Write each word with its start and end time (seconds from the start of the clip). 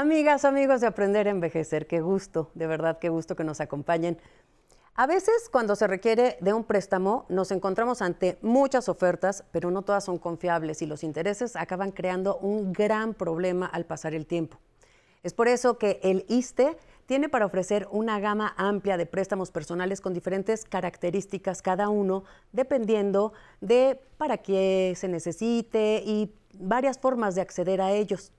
Amigas, 0.00 0.46
amigos 0.46 0.80
de 0.80 0.86
Aprender 0.86 1.28
a 1.28 1.30
Envejecer, 1.30 1.86
qué 1.86 2.00
gusto, 2.00 2.50
de 2.54 2.66
verdad, 2.66 2.98
qué 2.98 3.10
gusto 3.10 3.36
que 3.36 3.44
nos 3.44 3.60
acompañen. 3.60 4.16
A 4.94 5.06
veces 5.06 5.50
cuando 5.52 5.76
se 5.76 5.86
requiere 5.86 6.38
de 6.40 6.54
un 6.54 6.64
préstamo 6.64 7.26
nos 7.28 7.50
encontramos 7.50 8.00
ante 8.00 8.38
muchas 8.40 8.88
ofertas, 8.88 9.44
pero 9.52 9.70
no 9.70 9.82
todas 9.82 10.06
son 10.06 10.16
confiables 10.16 10.80
y 10.80 10.86
los 10.86 11.04
intereses 11.04 11.54
acaban 11.54 11.92
creando 11.92 12.38
un 12.38 12.72
gran 12.72 13.12
problema 13.12 13.66
al 13.66 13.84
pasar 13.84 14.14
el 14.14 14.24
tiempo. 14.24 14.58
Es 15.22 15.34
por 15.34 15.48
eso 15.48 15.76
que 15.76 16.00
el 16.02 16.24
ISTE 16.28 16.78
tiene 17.04 17.28
para 17.28 17.44
ofrecer 17.44 17.86
una 17.90 18.20
gama 18.20 18.54
amplia 18.56 18.96
de 18.96 19.04
préstamos 19.04 19.50
personales 19.50 20.00
con 20.00 20.14
diferentes 20.14 20.64
características 20.64 21.60
cada 21.60 21.90
uno, 21.90 22.24
dependiendo 22.52 23.34
de 23.60 24.00
para 24.16 24.38
qué 24.38 24.94
se 24.96 25.08
necesite 25.08 26.02
y 26.06 26.32
varias 26.58 26.98
formas 26.98 27.34
de 27.34 27.42
acceder 27.42 27.82
a 27.82 27.92
ellos. 27.92 28.32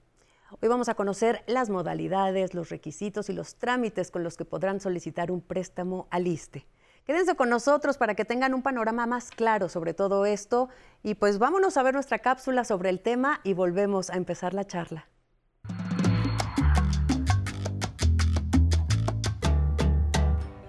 Hoy 0.60 0.68
vamos 0.68 0.90
a 0.90 0.96
conocer 0.96 1.44
las 1.48 1.70
modalidades, 1.70 2.54
los 2.54 2.70
requisitos 2.70 3.30
y 3.30 3.34
los 3.34 3.56
trámites 3.56 4.12
con 4.12 4.24
los 4.24 4.36
que 4.36 4.44
podrán 4.44 4.82
solicitar 4.82 5.32
un 5.32 5.40
préstamo 5.40 6.08
al 6.12 6.28
ISTE. 6.28 6.68
Quédense 7.06 7.36
con 7.36 7.50
nosotros 7.50 7.98
para 7.98 8.16
que 8.16 8.26
tengan 8.26 8.54
un 8.54 8.62
panorama 8.62 9.06
más 9.06 9.30
claro 9.32 9.70
sobre 9.70 9.94
todo 9.94 10.26
esto 10.26 10.68
y 11.04 11.16
pues 11.16 11.40
vámonos 11.40 11.78
a 11.78 11.84
ver 11.84 11.94
nuestra 11.94 12.20
cápsula 12.20 12.66
sobre 12.66 12.90
el 12.90 13.00
tema 13.00 13.40
y 13.46 13.54
volvemos 13.54 14.10
a 14.10 14.18
empezar 14.18 14.54
la 14.54 14.66
charla. 14.66 15.08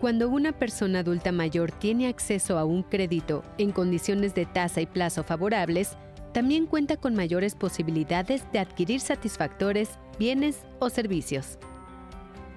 Cuando 0.00 0.28
una 0.28 0.52
persona 0.52 1.00
adulta 1.00 1.32
mayor 1.32 1.72
tiene 1.72 2.06
acceso 2.06 2.56
a 2.56 2.64
un 2.64 2.84
crédito 2.84 3.44
en 3.58 3.72
condiciones 3.72 4.34
de 4.34 4.46
tasa 4.46 4.80
y 4.80 4.86
plazo 4.86 5.22
favorables, 5.22 5.96
también 6.32 6.66
cuenta 6.66 6.96
con 6.96 7.14
mayores 7.14 7.54
posibilidades 7.54 8.50
de 8.52 8.58
adquirir 8.58 9.00
satisfactores, 9.00 9.98
bienes 10.18 10.64
o 10.78 10.90
servicios. 10.90 11.58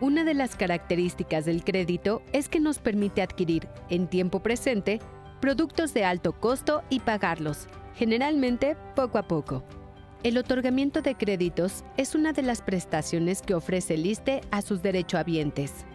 Una 0.01 0.23
de 0.23 0.33
las 0.33 0.55
características 0.55 1.45
del 1.45 1.63
crédito 1.63 2.21
es 2.33 2.49
que 2.49 2.59
nos 2.59 2.79
permite 2.79 3.21
adquirir, 3.21 3.67
en 3.89 4.07
tiempo 4.07 4.41
presente, 4.41 4.99
productos 5.39 5.93
de 5.93 6.03
alto 6.03 6.33
costo 6.33 6.83
y 6.89 6.99
pagarlos, 6.99 7.67
generalmente 7.95 8.75
poco 8.95 9.17
a 9.17 9.27
poco. 9.27 9.63
El 10.23 10.37
otorgamiento 10.37 11.01
de 11.01 11.15
créditos 11.15 11.85
es 11.97 12.15
una 12.15 12.33
de 12.33 12.41
las 12.41 12.61
prestaciones 12.61 13.41
que 13.41 13.53
ofrece 13.53 13.93
el 13.93 14.05
ISTE 14.05 14.41
a 14.51 14.61
sus 14.61 14.81
derechohabientes. 14.81 15.85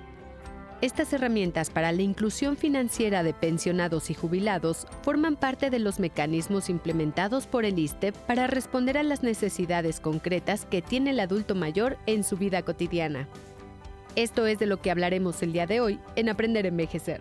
Estas 0.82 1.12
herramientas 1.12 1.68
para 1.68 1.92
la 1.92 2.00
inclusión 2.00 2.56
financiera 2.56 3.22
de 3.22 3.34
pensionados 3.34 4.08
y 4.08 4.14
jubilados 4.14 4.86
forman 5.02 5.36
parte 5.36 5.68
de 5.68 5.78
los 5.78 6.00
mecanismos 6.00 6.70
implementados 6.70 7.46
por 7.46 7.66
el 7.66 7.78
ISTE 7.78 8.12
para 8.12 8.46
responder 8.46 8.96
a 8.96 9.02
las 9.02 9.22
necesidades 9.22 10.00
concretas 10.00 10.64
que 10.64 10.80
tiene 10.80 11.10
el 11.10 11.20
adulto 11.20 11.54
mayor 11.54 11.98
en 12.06 12.24
su 12.24 12.38
vida 12.38 12.62
cotidiana. 12.62 13.28
Esto 14.16 14.46
es 14.46 14.58
de 14.58 14.64
lo 14.64 14.80
que 14.80 14.90
hablaremos 14.90 15.42
el 15.42 15.52
día 15.52 15.66
de 15.66 15.80
hoy 15.80 16.00
en 16.16 16.30
Aprender 16.30 16.64
a 16.64 16.68
Envejecer. 16.68 17.20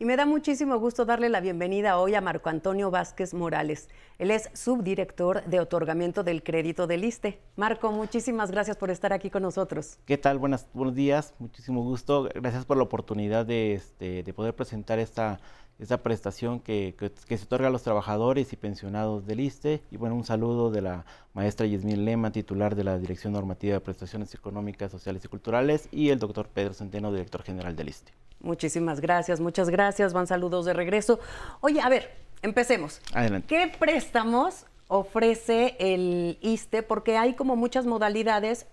Y 0.00 0.06
me 0.06 0.16
da 0.16 0.24
muchísimo 0.24 0.78
gusto 0.78 1.04
darle 1.04 1.28
la 1.28 1.42
bienvenida 1.42 1.98
hoy 1.98 2.14
a 2.14 2.22
Marco 2.22 2.48
Antonio 2.48 2.90
Vázquez 2.90 3.34
Morales. 3.34 3.90
Él 4.18 4.30
es 4.30 4.48
subdirector 4.54 5.44
de 5.44 5.60
otorgamiento 5.60 6.24
del 6.24 6.42
crédito 6.42 6.86
del 6.86 7.04
ISTE. 7.04 7.38
Marco, 7.56 7.92
muchísimas 7.92 8.50
gracias 8.50 8.78
por 8.78 8.90
estar 8.90 9.12
aquí 9.12 9.28
con 9.28 9.42
nosotros. 9.42 9.98
¿Qué 10.06 10.16
tal? 10.16 10.38
buenos 10.38 10.64
días, 10.94 11.34
muchísimo 11.38 11.82
gusto. 11.82 12.30
Gracias 12.34 12.64
por 12.64 12.78
la 12.78 12.84
oportunidad 12.84 13.44
de, 13.44 13.74
este, 13.74 14.24
poder 14.32 14.54
presentar 14.54 14.98
esta, 14.98 15.38
esta 15.78 15.98
prestación 15.98 16.60
que, 16.60 16.94
se 17.28 17.34
otorga 17.44 17.68
a 17.68 17.70
los 17.70 17.82
trabajadores 17.82 18.54
y 18.54 18.56
pensionados 18.56 19.26
del 19.26 19.40
ISTE. 19.40 19.82
Y 19.90 19.98
bueno, 19.98 20.14
un 20.14 20.24
saludo 20.24 20.70
de 20.70 20.80
la 20.80 21.04
maestra 21.34 21.66
Yasmín 21.66 22.06
Lema, 22.06 22.32
titular 22.32 22.74
de 22.74 22.84
la 22.84 22.98
Dirección 22.98 23.34
Normativa 23.34 23.74
de 23.74 23.80
Prestaciones 23.80 24.32
Económicas, 24.34 24.92
Sociales 24.92 25.22
y 25.26 25.28
Culturales, 25.28 25.90
y 25.92 26.08
el 26.08 26.18
doctor 26.18 26.48
Pedro 26.48 26.72
Centeno, 26.72 27.12
director 27.12 27.42
general 27.42 27.76
del 27.76 27.90
ISTE. 27.90 28.14
Muchísimas 28.40 29.00
gracias, 29.00 29.40
muchas 29.40 29.68
gracias. 29.70 30.12
Van 30.12 30.26
saludos 30.26 30.64
de 30.64 30.72
regreso. 30.72 31.20
Oye, 31.60 31.80
a 31.80 31.88
ver, 31.88 32.10
empecemos. 32.42 33.00
Adelante. 33.12 33.46
¿Qué 33.46 33.72
préstamos 33.78 34.66
ofrece 34.88 35.76
el 35.78 36.38
ISTE? 36.40 36.82
Porque 36.82 37.16
hay 37.16 37.34
como 37.34 37.56
muchas 37.56 37.86
modalidades. 37.86 38.66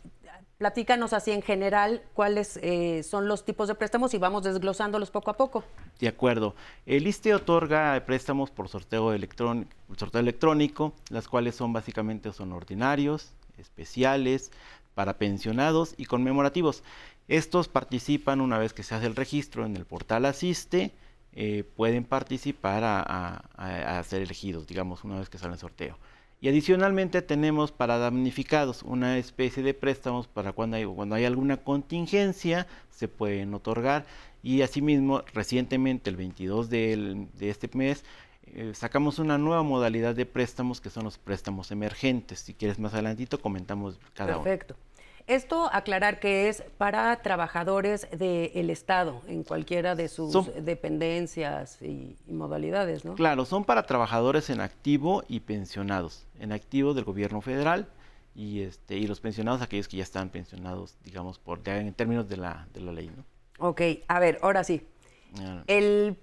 Platícanos 0.58 1.14
así 1.14 1.32
en 1.32 1.44
general 1.44 2.02
cuáles 2.16 2.58
eh, 2.64 3.04
son 3.04 3.28
los 3.28 3.46
tipos 3.46 3.68
de 3.68 3.76
préstamos 3.76 4.16
y 4.16 4.18
vamos 4.18 4.44
desglosándolos 4.44 5.12
poco 5.12 5.30
a 5.30 5.38
poco. 5.38 5.64
De 6.00 6.08
acuerdo. 6.08 6.56
El 6.88 7.06
ISTE 7.06 7.36
otorga 7.36 8.02
préstamos 8.08 8.50
por 8.50 8.68
sorteo, 8.68 9.14
electrónico, 9.14 9.70
sorteo 9.98 10.22
electrónico, 10.22 10.94
las 11.12 11.28
cuales 11.28 11.56
son 11.56 11.74
básicamente 11.74 12.34
son 12.34 12.54
ordinarios, 12.54 13.34
especiales, 13.60 14.52
para 14.96 15.20
pensionados 15.20 15.94
y 15.96 16.06
conmemorativos. 16.06 16.82
Estos 17.28 17.68
participan 17.68 18.42
una 18.42 18.58
vez 18.58 18.74
que 18.74 18.84
se 18.84 18.96
hace 18.96 19.06
el 19.06 19.16
registro 19.16 19.66
en 19.66 19.76
el 19.76 19.86
portal 19.86 20.26
Asiste, 20.26 20.92
eh, 21.34 21.64
pueden 21.76 22.04
participar 22.04 22.84
a, 22.84 24.04
ser 24.06 24.22
elegidos, 24.22 24.66
digamos, 24.68 25.04
una 25.04 25.20
vez 25.20 25.30
que 25.30 25.38
sale 25.38 25.54
el 25.54 25.60
sorteo. 25.60 25.98
Y 26.40 26.50
adicionalmente 26.50 27.22
tenemos 27.22 27.72
para 27.72 27.98
damnificados 27.98 28.84
una 28.84 29.18
especie 29.18 29.64
de 29.64 29.74
préstamos 29.74 30.28
para 30.28 30.54
cuando 30.54 30.78
hay, 31.16 31.26
alguna 31.26 31.58
contingencia, 31.58 32.68
se 32.92 33.08
pueden 33.08 33.54
otorgar. 33.54 34.06
Y 34.44 34.62
asimismo, 34.62 35.24
recientemente, 35.34 36.10
el 36.10 36.16
22 36.16 36.70
de 36.70 37.28
este 37.40 37.70
mes, 37.74 38.04
eh, 38.54 38.72
sacamos 38.74 39.20
una 39.20 39.38
nueva 39.38 39.64
modalidad 39.64 40.16
de 40.16 40.26
préstamos 40.26 40.80
que 40.80 40.90
son 40.90 41.04
los 41.04 41.18
préstamos 41.18 41.72
emergentes. 41.72 42.40
Si 42.40 42.54
quieres 42.54 42.80
más 42.80 42.94
adelantito, 42.94 43.40
comentamos 43.40 44.00
cada 44.14 44.36
uno. 44.36 44.44
Perfecto. 44.44 44.76
Esto 45.28 45.70
aclarar 45.74 46.22
que 46.22 46.48
es 46.48 46.64
para 46.78 47.22
trabajadores 47.22 48.08
del 48.12 48.70
Estado, 48.70 49.22
en 49.28 49.44
cualquiera 49.44 49.94
de 49.94 50.08
sus 50.08 50.34
dependencias 50.64 51.82
y, 51.82 52.16
modalidades, 52.28 53.04
¿no? 53.04 53.16
Claro, 53.16 53.44
son 53.44 53.66
para 53.66 53.86
trabajadores 53.86 54.50
en 54.50 54.62
activo 54.62 55.26
y 55.28 55.42
pensionados. 55.42 56.26
En 56.40 56.54
activo 56.54 56.94
del 56.94 57.04
gobierno 57.04 57.42
federal 57.42 57.88
y, 58.36 58.62
este, 58.62 58.96
y 58.96 59.06
los 59.06 59.20
pensionados, 59.20 59.62
aquellos 59.62 59.90
que 59.90 59.98
ya 59.98 60.04
están 60.04 60.30
pensionados, 60.30 60.96
digamos, 61.04 61.40
por, 61.40 61.60
en 61.68 61.94
términos 61.94 62.30
de 62.30 62.38
la, 62.38 62.66
de 62.74 62.80
la 62.80 62.94
ley, 62.94 63.12
¿no? 63.14 63.26
Ok, 63.60 63.82
a 64.08 64.20
ver, 64.22 64.40
ahora 64.42 64.64
sí. 64.64 64.88
El 65.68 66.18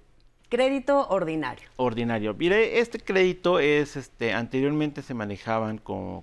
Crédito 0.54 1.08
ordinario. 1.08 1.68
Ordinario. 1.74 2.32
Mire, 2.32 2.78
este 2.78 3.00
crédito 3.00 3.58
es, 3.58 3.96
este, 3.96 4.32
anteriormente 4.32 5.02
se 5.02 5.12
manejaban 5.12 5.78
con, 5.78 6.22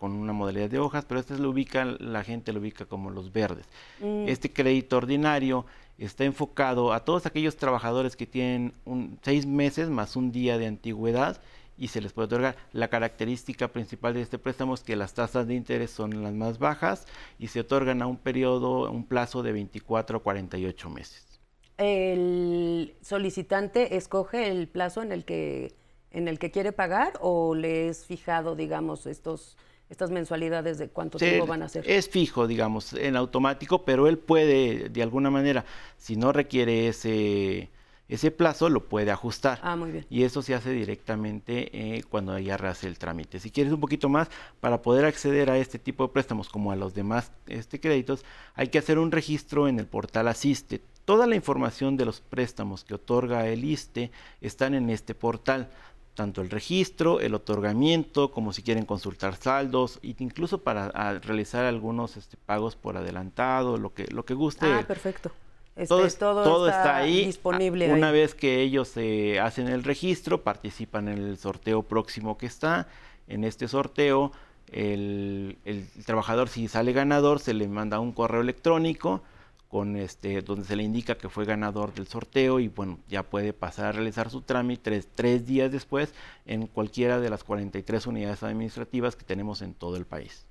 una 0.00 0.32
modalidad 0.32 0.70
de 0.70 0.78
hojas, 0.78 1.04
pero 1.04 1.18
este 1.18 1.36
lo 1.36 1.50
ubica, 1.50 1.84
la 1.84 2.22
gente 2.22 2.52
lo 2.52 2.60
ubica 2.60 2.84
como 2.84 3.10
los 3.10 3.32
verdes. 3.32 3.66
Mm. 3.98 4.28
Este 4.28 4.52
crédito 4.52 4.98
ordinario 4.98 5.66
está 5.98 6.22
enfocado 6.22 6.92
a 6.92 7.04
todos 7.04 7.26
aquellos 7.26 7.56
trabajadores 7.56 8.14
que 8.14 8.28
tienen 8.28 8.72
un, 8.84 9.18
seis 9.22 9.46
meses 9.46 9.90
más 9.90 10.14
un 10.14 10.30
día 10.30 10.58
de 10.58 10.68
antigüedad 10.68 11.40
y 11.76 11.88
se 11.88 12.00
les 12.00 12.12
puede 12.12 12.26
otorgar. 12.26 12.56
La 12.72 12.86
característica 12.86 13.66
principal 13.66 14.14
de 14.14 14.22
este 14.22 14.38
préstamo 14.38 14.74
es 14.74 14.84
que 14.84 14.94
las 14.94 15.12
tasas 15.14 15.48
de 15.48 15.54
interés 15.54 15.90
son 15.90 16.22
las 16.22 16.34
más 16.34 16.60
bajas 16.60 17.04
y 17.36 17.48
se 17.48 17.58
otorgan 17.58 18.00
a 18.00 18.06
un 18.06 18.16
periodo, 18.16 18.88
un 18.92 19.04
plazo 19.04 19.42
de 19.42 19.50
24 19.50 20.18
a 20.18 20.22
48 20.22 20.88
meses 20.88 21.25
el 21.78 22.94
solicitante 23.02 23.96
escoge 23.96 24.48
el 24.50 24.68
plazo 24.68 25.02
en 25.02 25.12
el 25.12 25.24
que 25.24 25.74
en 26.10 26.28
el 26.28 26.38
que 26.38 26.50
quiere 26.50 26.72
pagar 26.72 27.12
o 27.20 27.54
le 27.54 27.88
es 27.88 28.06
fijado, 28.06 28.56
digamos, 28.56 29.06
estos 29.06 29.56
estas 29.88 30.10
mensualidades 30.10 30.78
de 30.78 30.88
cuánto 30.88 31.18
tiempo 31.18 31.46
van 31.46 31.62
a 31.62 31.68
ser? 31.68 31.88
Es 31.88 32.08
fijo, 32.08 32.46
digamos, 32.46 32.92
en 32.92 33.16
automático, 33.16 33.84
pero 33.84 34.08
él 34.08 34.18
puede, 34.18 34.88
de 34.88 35.02
alguna 35.02 35.30
manera, 35.30 35.64
si 35.96 36.16
no 36.16 36.32
requiere 36.32 36.88
ese, 36.88 37.70
ese 38.08 38.30
plazo, 38.32 38.68
lo 38.68 38.88
puede 38.88 39.12
ajustar. 39.12 39.60
Ah, 39.62 39.76
muy 39.76 39.92
bien. 39.92 40.06
Y 40.10 40.24
eso 40.24 40.42
se 40.42 40.54
hace 40.54 40.70
directamente 40.70 41.96
eh, 41.96 42.02
cuando 42.08 42.36
ya 42.38 42.56
hace 42.56 42.88
el 42.88 42.98
trámite. 42.98 43.38
Si 43.38 43.50
quieres 43.50 43.72
un 43.72 43.80
poquito 43.80 44.08
más, 44.08 44.28
para 44.58 44.82
poder 44.82 45.04
acceder 45.04 45.50
a 45.50 45.58
este 45.58 45.78
tipo 45.78 46.04
de 46.06 46.12
préstamos, 46.12 46.48
como 46.48 46.72
a 46.72 46.76
los 46.76 46.94
demás 46.94 47.30
este, 47.46 47.78
créditos, 47.78 48.24
hay 48.54 48.68
que 48.68 48.78
hacer 48.78 48.98
un 48.98 49.12
registro 49.12 49.68
en 49.68 49.78
el 49.78 49.86
portal 49.86 50.26
Asiste. 50.26 50.80
Toda 51.06 51.28
la 51.28 51.36
información 51.36 51.96
de 51.96 52.04
los 52.04 52.20
préstamos 52.20 52.82
que 52.82 52.92
otorga 52.92 53.46
el 53.46 53.64
ISTE 53.64 54.10
están 54.40 54.74
en 54.74 54.90
este 54.90 55.14
portal, 55.14 55.68
tanto 56.14 56.42
el 56.42 56.50
registro, 56.50 57.20
el 57.20 57.32
otorgamiento, 57.36 58.32
como 58.32 58.52
si 58.52 58.64
quieren 58.64 58.84
consultar 58.84 59.36
saldos, 59.36 60.00
e 60.02 60.16
incluso 60.18 60.64
para 60.64 60.90
realizar 61.20 61.64
algunos 61.64 62.16
este, 62.16 62.36
pagos 62.36 62.74
por 62.74 62.96
adelantado, 62.96 63.76
lo 63.76 63.94
que, 63.94 64.08
lo 64.08 64.24
que 64.24 64.34
guste. 64.34 64.66
Ah, 64.66 64.84
perfecto. 64.84 65.30
Este, 65.76 65.94
todo, 66.18 66.42
todo, 66.42 66.68
está, 66.68 66.96
ahí. 66.96 67.26
Disponible. 67.26 67.92
Una 67.92 68.10
vez 68.10 68.34
que 68.34 68.60
ellos 68.60 68.90
eh, 68.96 69.38
hacen 69.38 69.68
el 69.68 69.84
registro, 69.84 70.42
participan 70.42 71.06
en 71.06 71.18
el 71.18 71.38
sorteo 71.38 71.84
próximo 71.84 72.36
que 72.36 72.46
está. 72.46 72.88
En 73.28 73.44
este 73.44 73.68
sorteo, 73.68 74.32
el, 74.72 75.56
el 75.64 75.86
trabajador, 76.04 76.48
si 76.48 76.66
sale 76.66 76.92
ganador, 76.92 77.38
se 77.38 77.54
le 77.54 77.68
manda 77.68 78.00
un 78.00 78.10
correo 78.10 78.40
electrónico 78.40 79.22
con 79.76 79.94
este, 79.96 80.40
donde 80.40 80.64
se 80.64 80.74
le 80.74 80.82
indica 80.82 81.18
que 81.18 81.28
fue 81.28 81.44
ganador 81.44 81.92
del 81.92 82.06
sorteo 82.06 82.60
y 82.60 82.68
bueno, 82.68 82.98
ya 83.08 83.22
puede 83.22 83.52
pasar 83.52 83.84
a 83.84 83.92
realizar 83.92 84.30
su 84.30 84.40
trámite 84.40 85.02
tres, 85.14 85.46
días 85.46 85.70
después 85.70 86.14
en 86.46 86.66
cualquiera 86.66 87.20
de 87.20 87.28
las 87.28 87.44
43 87.44 88.06
unidades 88.06 88.42
administrativas 88.42 89.16
que 89.16 89.26
tenemos 89.26 89.60
en 89.60 89.74
todo 89.74 89.98
el 89.98 90.06
país. 90.06 90.46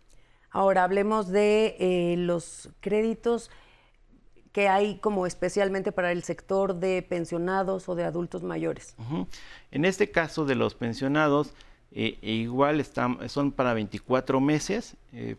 Ahora 0.52 0.84
hablemos 0.84 1.30
de 1.30 1.76
eh, 1.80 2.18
los 2.20 2.70
créditos 2.82 3.50
que 4.52 4.68
hay 4.68 5.00
como 5.00 5.26
especialmente 5.26 5.92
para 5.92 6.12
el 6.12 6.22
sector 6.22 6.76
de 6.76 7.02
pensionados 7.02 7.90
o 7.90 7.96
de 7.96 8.04
adultos 8.04 8.44
mayores. 8.44 8.96
En 9.72 9.86
este 9.86 10.12
caso 10.12 10.46
de 10.46 10.54
los 10.54 10.76
pensionados, 10.76 11.56
eh, 11.92 12.20
igual 12.22 12.80
están, 12.80 13.28
son 13.28 13.52
para 13.52 13.74
24 13.74 14.40
meses. 14.40 14.96
Eh, 15.14 15.36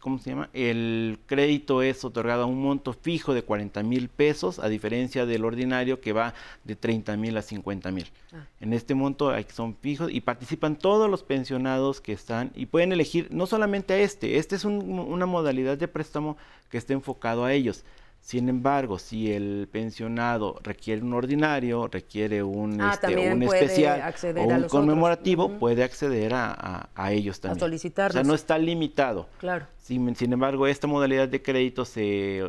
¿Cómo 0.00 0.18
se 0.18 0.30
llama? 0.30 0.48
El 0.54 1.18
crédito 1.26 1.82
es 1.82 2.06
otorgado 2.06 2.44
a 2.44 2.46
un 2.46 2.62
monto 2.62 2.94
fijo 2.94 3.34
de 3.34 3.42
40 3.42 3.82
mil 3.82 4.08
pesos, 4.08 4.58
a 4.58 4.68
diferencia 4.68 5.26
del 5.26 5.44
ordinario 5.44 6.00
que 6.00 6.14
va 6.14 6.32
de 6.64 6.74
30 6.74 7.18
mil 7.18 7.36
a 7.36 7.42
50 7.42 7.90
mil. 7.90 8.10
Ah. 8.32 8.46
En 8.60 8.72
este 8.72 8.94
monto 8.94 9.30
son 9.52 9.76
fijos 9.76 10.10
y 10.10 10.22
participan 10.22 10.76
todos 10.76 11.10
los 11.10 11.22
pensionados 11.22 12.00
que 12.00 12.14
están 12.14 12.50
y 12.54 12.64
pueden 12.64 12.92
elegir 12.92 13.28
no 13.30 13.46
solamente 13.46 13.92
a 13.92 13.98
este, 13.98 14.38
este 14.38 14.56
es 14.56 14.64
una 14.64 15.26
modalidad 15.26 15.76
de 15.76 15.86
préstamo 15.86 16.38
que 16.70 16.78
está 16.78 16.94
enfocado 16.94 17.44
a 17.44 17.52
ellos. 17.52 17.84
Sin 18.20 18.48
embargo, 18.50 18.98
si 18.98 19.32
el 19.32 19.66
pensionado 19.72 20.58
requiere 20.62 21.02
un 21.02 21.14
ordinario, 21.14 21.88
requiere 21.88 22.42
un, 22.42 22.80
ah, 22.80 22.92
este, 22.92 23.32
un 23.32 23.42
especial 23.42 24.14
o 24.36 24.42
un 24.42 24.62
conmemorativo, 24.64 25.58
puede 25.58 25.82
acceder 25.82 26.32
a, 26.34 26.88
ellos 27.10 27.40
también. 27.40 27.56
A 27.56 27.60
solicitarlos. 27.60 28.14
O 28.14 28.18
sea, 28.18 28.22
no 28.22 28.34
está 28.34 28.58
limitado. 28.58 29.26
Claro. 29.38 29.66
Sin, 29.78 30.14
sin 30.14 30.32
embargo, 30.32 30.66
esta 30.66 30.86
modalidad 30.86 31.28
de 31.28 31.42
crédito 31.42 31.86
se, 31.86 32.42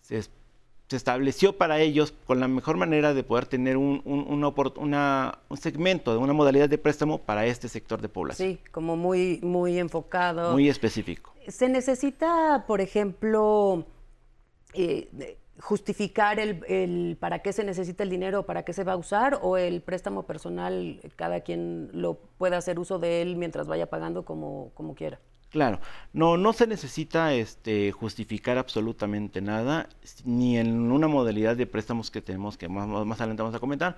se, 0.00 0.22
estableció 0.88 1.56
para 1.58 1.80
ellos 1.80 2.14
con 2.26 2.38
la 2.38 2.46
mejor 2.48 2.76
manera 2.76 3.12
de 3.12 3.24
poder 3.24 3.46
tener 3.46 3.76
un, 3.76 4.02
un, 4.04 4.44
una, 4.76 5.38
un 5.48 5.56
segmento, 5.56 6.18
una 6.18 6.32
modalidad 6.32 6.68
de 6.68 6.78
préstamo 6.78 7.18
para 7.18 7.44
este 7.44 7.68
sector 7.68 8.00
de 8.00 8.08
población. 8.08 8.52
Sí, 8.52 8.60
como 8.70 8.96
muy, 8.96 9.40
muy 9.42 9.78
enfocado. 9.78 10.52
Muy 10.52 10.68
específico. 10.68 11.34
Se 11.48 11.68
necesita, 11.68 12.64
por 12.68 12.80
ejemplo 12.80 13.84
eh, 14.72 15.38
justificar 15.58 16.40
el, 16.40 17.16
para 17.20 17.40
qué 17.40 17.52
se 17.52 17.64
necesita 17.64 18.02
el 18.02 18.10
dinero, 18.10 18.46
para 18.46 18.64
qué 18.64 18.72
se 18.72 18.84
va 18.84 18.92
a 18.92 18.96
usar, 18.96 19.38
o 19.42 19.56
el 19.56 19.82
préstamo 19.82 20.24
personal, 20.24 21.00
cada 21.16 21.40
quien 21.40 21.90
lo 21.92 22.14
puede 22.38 22.56
hacer 22.56 22.78
uso 22.78 22.98
de 22.98 23.22
él 23.22 23.36
mientras 23.36 23.66
vaya 23.66 23.88
pagando 23.88 24.24
como, 24.24 24.70
como 24.74 24.94
quiera. 24.94 25.20
Claro, 25.50 25.80
no, 26.14 26.38
no 26.38 26.54
se 26.54 26.66
necesita 26.66 27.34
este, 27.34 27.92
justificar 27.92 28.56
absolutamente 28.56 29.42
nada, 29.42 29.86
ni 30.24 30.56
en 30.56 30.90
una 30.90 31.08
modalidad 31.08 31.56
de 31.56 31.66
préstamos 31.66 32.10
que 32.10 32.22
tenemos, 32.22 32.56
que 32.56 32.68
más, 32.68 32.88
más 32.88 33.20
adelante 33.20 33.42
vamos 33.42 33.54
a 33.54 33.60
comentar, 33.60 33.96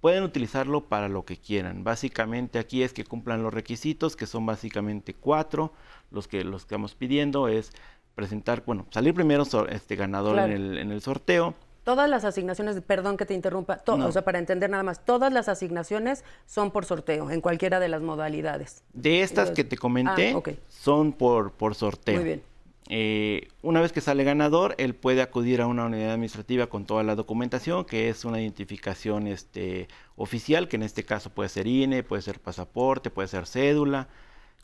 pueden 0.00 0.22
utilizarlo 0.22 0.86
para 0.86 1.08
lo 1.08 1.24
que 1.24 1.36
quieran. 1.36 1.84
Básicamente 1.84 2.58
aquí 2.58 2.82
es 2.82 2.92
que 2.92 3.04
cumplan 3.04 3.42
los 3.42 3.52
requisitos, 3.52 4.16
que 4.16 4.26
son 4.26 4.46
básicamente 4.46 5.14
cuatro, 5.14 5.72
los 6.10 6.26
que 6.26 6.42
los 6.42 6.62
que 6.62 6.68
estamos 6.68 6.94
pidiendo 6.94 7.48
es 7.48 7.70
presentar, 8.14 8.62
bueno, 8.64 8.86
salir 8.90 9.14
primero 9.14 9.44
este 9.68 9.96
ganador 9.96 10.38
en, 10.38 10.52
el, 10.52 10.78
en 10.78 10.90
el 10.90 11.00
sorteo. 11.00 11.54
Todas 11.84 12.08
las 12.08 12.24
asignaciones, 12.24 12.80
perdón 12.80 13.18
que 13.18 13.26
te 13.26 13.34
interrumpa, 13.34 13.82
o 13.86 14.12
sea, 14.12 14.24
para 14.24 14.38
entender 14.38 14.70
nada 14.70 14.82
más, 14.82 15.04
todas 15.04 15.32
las 15.32 15.50
asignaciones 15.50 16.24
son 16.46 16.70
por 16.70 16.86
sorteo, 16.86 17.30
en 17.30 17.42
cualquiera 17.42 17.78
de 17.78 17.88
las 17.88 18.00
modalidades. 18.00 18.82
De 18.94 19.22
estas 19.22 19.50
que 19.50 19.64
te 19.64 19.76
comenté, 19.76 20.34
ah, 20.34 20.42
son 20.68 21.12
por, 21.12 21.52
por 21.52 21.74
sorteo. 21.74 22.16
Muy 22.16 22.24
bien. 22.24 22.42
Eh, 22.88 23.48
una 23.62 23.80
vez 23.80 23.92
que 23.92 24.00
sale 24.00 24.24
ganador, 24.24 24.74
él 24.78 24.94
puede 24.94 25.22
acudir 25.22 25.62
a 25.62 25.66
una 25.66 25.86
unidad 25.86 26.12
administrativa 26.12 26.66
con 26.66 26.84
toda 26.84 27.02
la 27.02 27.14
documentación, 27.14 27.84
que 27.84 28.08
es 28.08 28.24
una 28.24 28.40
identificación 28.40 29.26
este, 29.26 29.88
oficial, 30.16 30.68
que 30.68 30.76
en 30.76 30.82
este 30.82 31.04
caso 31.04 31.30
puede 31.30 31.48
ser 31.48 31.66
INE, 31.66 32.02
puede 32.02 32.22
ser 32.22 32.40
pasaporte, 32.40 33.10
puede 33.10 33.28
ser 33.28 33.46
cédula, 33.46 34.08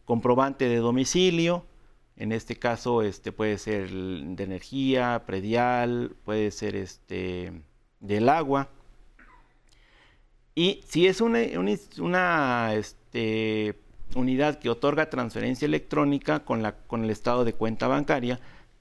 comprobante 0.05 0.69
de 0.69 0.77
domicilio, 0.77 1.65
en 2.21 2.33
este 2.33 2.57
caso 2.57 3.01
este, 3.01 3.33
puede 3.33 3.57
ser 3.57 3.91
de 3.91 4.45
energía, 4.45 5.23
predial, 5.27 6.15
puede 6.25 6.51
ser 6.51 6.77
este, 6.77 7.63
del 7.99 8.29
agua. 8.29 8.69
Y 10.55 10.83
si 10.87 11.07
es 11.07 11.23
una, 11.23 11.39
una, 11.99 12.75
este, 12.75 13.81
unidad 14.15 14.59
que 14.59 14.69
otorga 14.69 15.09
transferencia 15.09 15.65
electrónica 15.65 16.45
con, 16.45 16.63
la, 16.63 16.77
con 16.77 17.05
el 17.05 17.11
estado 17.11 17.47
de 17.47 17.55
cuenta 17.55 17.89
bancaria, 17.89 18.39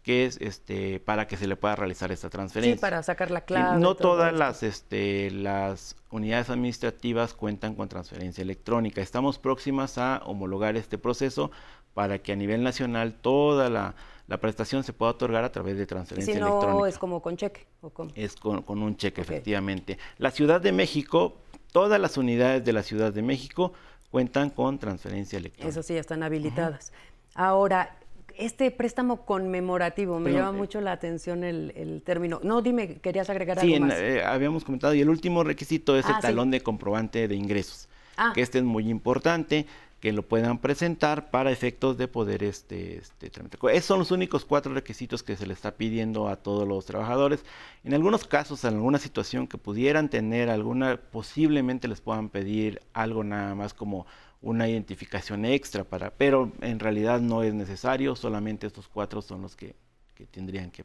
que 0.10 0.26
es 0.26 0.38
este, 0.42 1.00
para 1.00 1.28
que 1.28 1.38
se 1.38 1.46
le 1.46 1.56
pueda 1.56 1.76
realizar 1.76 2.12
esta 2.12 2.32
transferencia. 2.32 2.78
Sí, 2.78 2.82
para 2.82 3.04
sacar 3.04 3.30
la 3.30 3.42
clave. 3.42 3.78
no 3.80 3.94
todas 3.94 4.34
las, 4.34 4.64
este, 4.64 5.30
las 5.30 5.98
unidades 6.10 6.50
administrativas 6.50 7.36
cuentan 7.36 7.76
con 7.76 7.90
transferencia 7.90 8.42
electrónica. 8.42 9.02
Estamos 9.02 9.38
próximas 9.38 10.00
a 10.00 10.24
homologar 10.26 10.78
este 10.78 10.98
proceso 10.98 11.52
para 11.94 12.18
que 12.18 12.32
a 12.32 12.36
nivel 12.36 12.64
nacional 12.64 13.14
toda 13.22 13.70
la, 13.70 13.94
prestación 14.42 14.84
se 14.84 14.94
pueda 14.94 15.12
otorgar 15.12 15.44
a 15.44 15.52
través 15.52 15.78
de 15.78 15.86
transferencia 15.86 16.34
si 16.34 16.40
no, 16.40 16.88
es 16.88 16.98
como 16.98 17.22
con 17.22 17.38
cheque? 17.38 17.68
¿o 17.82 17.92
Es 18.16 18.36
con, 18.36 18.64
un 18.68 18.98
cheque, 18.98 19.22
efectivamente. 19.22 20.00
La 20.18 20.32
Ciudad 20.32 20.60
de 20.60 20.72
México, 20.72 21.36
todas 21.72 22.02
las 22.02 22.18
unidades 22.18 22.66
de 22.66 22.74
la 22.74 22.82
Ciudad 22.82 23.14
de 23.14 23.22
México 23.22 23.74
cuentan 24.10 24.50
con 24.50 24.80
transferencia 24.80 25.38
electrónica. 25.38 25.70
Eso 25.70 25.84
sí, 25.84 25.96
están 25.96 26.24
habilitadas. 26.24 26.94
Ahora, 27.36 27.96
este 28.40 28.72
préstamo 28.72 29.26
conmemorativo, 29.26 30.20
me 30.20 30.32
llama 30.32 30.50
eh, 30.56 30.60
mucho 30.60 30.82
la 30.82 30.94
atención 30.94 31.44
el, 31.44 32.02
término. 32.06 32.40
No, 32.44 32.62
dime, 32.62 32.96
querías 32.96 33.30
agregar 33.30 33.60
algo 33.60 33.80
más. 33.80 33.94
Sí, 33.94 34.04
eh, 34.04 34.24
habíamos 34.24 34.64
comentado, 34.64 34.94
y 34.94 35.02
el 35.02 35.10
último 35.10 35.44
requisito 35.44 35.98
es 35.98 36.06
el 36.06 36.16
ah, 36.16 36.20
talón 36.22 36.50
de 36.50 36.62
comprobante 36.62 37.28
de 37.28 37.36
ingresos, 37.36 37.90
ah. 38.18 38.32
que 38.34 38.42
este 38.42 38.60
es 38.60 38.64
muy 38.64 38.90
importante 38.90 39.68
que 40.00 40.14
lo 40.14 40.24
puedan 40.24 40.60
presentar 40.60 41.30
para 41.30 41.52
efectos 41.52 41.98
de 41.98 42.08
poder 42.08 42.44
este, 42.44 43.00
este 43.00 43.30
Esos 43.74 43.86
son 43.86 44.00
los 44.00 44.12
únicos 44.12 44.46
cuatro 44.46 44.74
requisitos 44.74 45.24
que 45.24 45.36
se 45.36 45.46
le 45.46 45.54
está 45.54 45.76
pidiendo 45.76 46.30
a 46.30 46.38
todos 46.38 46.68
los 46.68 46.86
trabajadores. 46.86 47.44
En 47.84 47.94
algunos 47.94 48.26
casos, 48.26 48.64
en 48.64 48.76
alguna 48.76 48.98
situación 48.98 49.48
que 49.48 49.58
pudieran 49.58 50.10
tener 50.10 50.50
alguna, 50.50 50.98
posiblemente 51.12 51.88
les 51.88 52.00
puedan 52.00 52.30
pedir 52.30 52.82
algo 52.94 53.24
nada 53.24 53.56
más 53.56 53.74
como 53.74 54.06
una 54.42 54.68
identificación 54.68 55.46
extra 55.46 55.84
para, 55.84 56.12
pero 56.12 56.52
en 56.62 56.80
realidad 56.80 57.20
no 57.20 57.44
es 57.44 57.54
necesario, 57.54 58.16
solamente 58.16 58.68
estos 58.68 58.88
cuatro 58.88 59.22
son 59.22 59.42
los 59.42 59.56
que, 59.56 59.76
que 60.16 60.26
tendrían 60.26 60.72
que. 60.72 60.84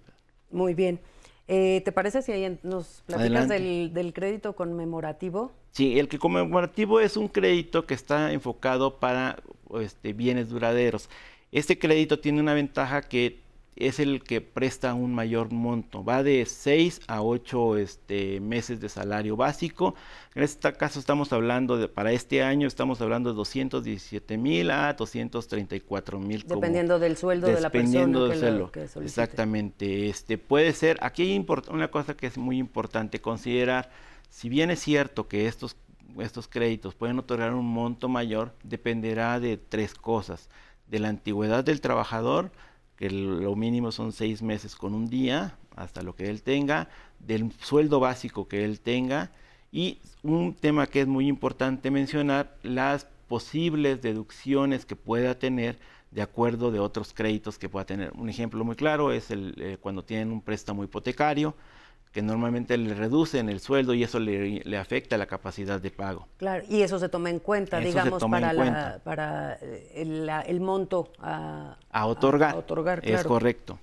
Muy 0.50 0.75
bien. 0.75 1.00
Eh, 1.46 1.82
¿Te 1.84 1.92
parece 1.92 2.23
si 2.23 2.32
ahí 2.32 2.58
nos 2.62 3.02
platicas 3.06 3.49
del, 3.49 4.12
crédito 4.14 4.54
conmemorativo? 4.54 5.52
Sí, 5.73 5.99
el 5.99 6.08
que 6.08 6.18
conmemorativo 6.18 7.00
es 7.00 7.16
un 7.16 7.28
crédito 7.28 7.87
que 7.87 7.94
está 7.94 8.32
enfocado 8.32 8.99
para 8.99 9.37
este, 9.80 10.12
bienes 10.12 10.49
duraderos. 10.49 11.11
Este 11.52 11.78
crédito 11.78 12.18
tiene 12.18 12.40
una 12.40 12.54
ventaja 12.54 13.02
que 13.02 13.43
es 13.76 13.99
el 13.99 14.23
que 14.23 14.40
presta 14.40 14.95
un 14.95 15.14
mayor 15.14 15.52
monto. 15.52 16.04
Va 16.04 16.23
de 16.23 16.47
6 16.47 17.00
a 17.09 17.23
8 17.23 17.78
este, 17.78 18.40
meses 18.40 18.81
de 18.81 18.88
salario 18.88 19.37
básico. 19.37 19.95
En 20.35 20.45
este 20.45 20.73
caso 20.75 21.00
estamos 21.00 21.33
hablando 21.33 21.76
de, 21.76 21.88
para 21.88 22.12
este 22.12 22.43
año 22.43 22.69
estamos 22.69 23.00
hablando 23.00 23.31
de 23.31 23.37
217 23.37 24.38
mil 24.38 24.71
a 24.71 24.93
234 24.93 26.21
mil. 26.21 26.45
Dependiendo 26.47 26.99
del 26.99 27.16
sueldo 27.16 27.49
de 27.49 27.61
la 27.61 27.71
persona. 27.71 28.28
Del 28.28 28.38
sueldo. 28.38 28.71
Exactamente. 29.02 30.09
Este, 30.09 30.38
puede 30.38 30.73
ser, 30.73 30.99
aquí 31.00 31.23
hay 31.23 31.47
una 31.71 31.88
cosa 31.88 32.16
que 32.16 32.26
es 32.26 32.38
muy 32.38 32.59
importante 32.59 33.21
considerar. 33.21 33.90
Si 34.31 34.49
bien 34.49 34.71
es 34.71 34.81
cierto 34.81 35.26
que 35.26 35.49
estos, 35.49 35.76
estos 36.19 36.47
créditos 36.47 36.95
pueden 36.95 37.19
otorgar 37.19 37.54
un 37.54 37.66
monto 37.66 38.09
mayor, 38.09 38.52
dependerá 38.62 39.40
de 39.40 39.57
tres 39.57 39.95
cosas. 39.95 40.49
De 40.87 40.99
la 40.99 41.09
antigüedad 41.09 41.64
del 41.64 41.81
trabajador, 41.81 42.52
que 42.96 43.10
lo 43.10 43.54
mínimo 43.56 43.92
son 43.92 44.12
seis 44.12 44.42
meses 44.42 44.76
con 44.76 44.94
un 44.94 45.08
día, 45.08 45.56
hasta 45.76 46.02
lo 46.02 46.14
que 46.14 46.30
él 46.30 46.42
tenga, 46.42 46.88
del 47.18 47.52
sueldo 47.60 48.00
básico 48.00 48.48
que 48.48 48.64
él 48.64 48.80
tenga, 48.80 49.32
y 49.72 49.98
un 50.22 50.54
tema 50.54 50.86
que 50.86 51.00
es 51.00 51.06
muy 51.06 51.26
importante 51.26 51.90
mencionar, 51.90 52.56
las 52.62 53.06
posibles 53.28 54.00
deducciones 54.02 54.86
que 54.86 54.96
pueda 54.96 55.38
tener 55.38 55.78
de 56.12 56.22
acuerdo 56.22 56.70
de 56.70 56.78
otros 56.78 57.12
créditos 57.12 57.58
que 57.58 57.68
pueda 57.68 57.84
tener. 57.84 58.12
Un 58.14 58.28
ejemplo 58.28 58.64
muy 58.64 58.76
claro 58.76 59.10
es 59.12 59.32
el, 59.32 59.54
eh, 59.58 59.78
cuando 59.80 60.04
tienen 60.04 60.30
un 60.30 60.40
préstamo 60.40 60.84
hipotecario, 60.84 61.56
que 62.14 62.23
normalmente 62.23 62.78
le 62.78 62.94
reducen 62.94 63.49
el 63.49 63.59
sueldo 63.59 63.92
y 63.92 64.04
eso 64.04 64.21
le, 64.21 64.78
afecta 64.78 65.18
la 65.18 65.26
capacidad 65.26 65.80
de 65.80 65.90
pago. 65.90 66.28
Claro, 66.37 66.62
y 66.71 66.83
eso 66.83 67.00
se 67.00 67.09
toma 67.09 67.28
en 67.28 67.40
cuenta, 67.40 67.80
digamos, 67.80 68.23
para, 68.23 69.00
para 69.02 69.59
eh, 69.61 70.44
el, 70.47 70.61
monto 70.61 71.11
a, 71.18 71.76
otorgar. 72.06 72.54
otorgar 72.54 73.00
Es 73.02 73.25
correcto. 73.25 73.80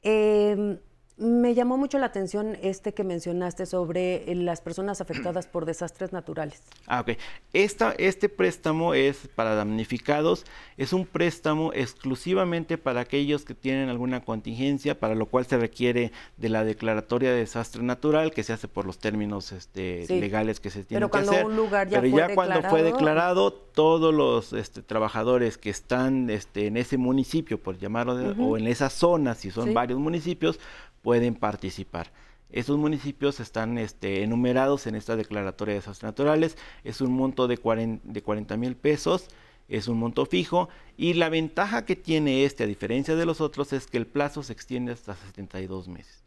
Em, 0.00 0.78
me 1.20 1.54
llamó 1.54 1.76
mucho 1.76 1.98
la 1.98 2.06
atención 2.06 2.56
este 2.62 2.94
que 2.94 3.04
mencionaste 3.04 3.66
sobre 3.66 4.30
eh, 4.30 4.34
las 4.34 4.62
personas 4.62 5.02
afectadas 5.02 5.46
por 5.46 5.66
desastres 5.66 6.12
naturales. 6.12 6.62
Ah, 6.86 7.00
ok. 7.00 7.18
Esta, 7.52 7.92
este 7.98 8.30
préstamo 8.30 8.94
es 8.94 9.28
para 9.34 9.54
damnificados, 9.54 10.46
es 10.78 10.94
un 10.94 11.04
préstamo 11.04 11.72
exclusivamente 11.74 12.78
para 12.78 13.02
aquellos 13.02 13.44
que 13.44 13.54
tienen 13.54 13.90
alguna 13.90 14.24
contingencia, 14.24 14.98
para 14.98 15.14
lo 15.14 15.26
cual 15.26 15.44
se 15.44 15.58
requiere 15.58 16.10
de 16.38 16.48
la 16.48 16.64
declaratoria 16.64 17.30
de 17.30 17.40
desastre 17.40 17.82
natural, 17.82 18.32
que 18.32 18.42
se 18.42 18.54
hace 18.54 18.66
por 18.66 18.86
los 18.86 18.98
términos 18.98 19.52
este, 19.52 20.06
legales 20.08 20.58
que 20.58 20.70
se 20.70 20.84
tienen 20.84 21.00
Pero 21.00 21.10
cuando 21.10 21.32
que 21.32 21.36
hacer. 21.36 21.46
Un 21.46 21.56
lugar 21.56 21.88
ya 21.88 22.00
Pero 22.00 22.16
ya 22.16 22.34
cuando 22.34 22.62
fue 22.62 22.82
declarado, 22.82 23.52
todos 23.52 24.14
los 24.14 24.54
este, 24.54 24.82
trabajadores 24.82 25.58
que 25.58 25.68
están 25.68 26.30
este, 26.30 26.66
en 26.66 26.78
ese 26.78 26.96
municipio, 26.96 27.58
por 27.58 27.78
llamarlo, 27.78 28.14
o 28.38 28.56
en 28.56 28.66
esa 28.66 28.88
zona, 28.88 29.34
si 29.34 29.50
son 29.50 29.74
varios 29.74 29.98
municipios, 29.98 30.58
pueden 31.02 31.34
participar. 31.34 32.10
Esos 32.50 32.78
municipios 32.78 33.38
están 33.38 33.78
este, 33.78 34.22
enumerados 34.22 34.86
en 34.86 34.96
esta 34.96 35.16
declaratoria 35.16 35.74
de 35.74 35.80
desastres 35.80 36.08
naturales. 36.08 36.56
Es 36.82 37.00
un 37.00 37.12
monto 37.12 37.46
de 37.46 37.58
40 37.58 38.56
mil 38.56 38.76
pesos, 38.76 39.28
es 39.68 39.86
un 39.86 39.98
monto 39.98 40.26
fijo. 40.26 40.68
Y 40.96 41.14
la 41.14 41.28
ventaja 41.28 41.84
que 41.84 41.94
tiene 41.94 42.44
este, 42.44 42.64
a 42.64 42.66
diferencia 42.66 43.14
de 43.14 43.24
los 43.24 43.40
otros, 43.40 43.72
es 43.72 43.86
que 43.86 43.98
el 43.98 44.06
plazo 44.06 44.42
se 44.42 44.52
extiende 44.52 44.92
hasta 44.92 45.14
72 45.14 45.88
meses. 45.88 46.24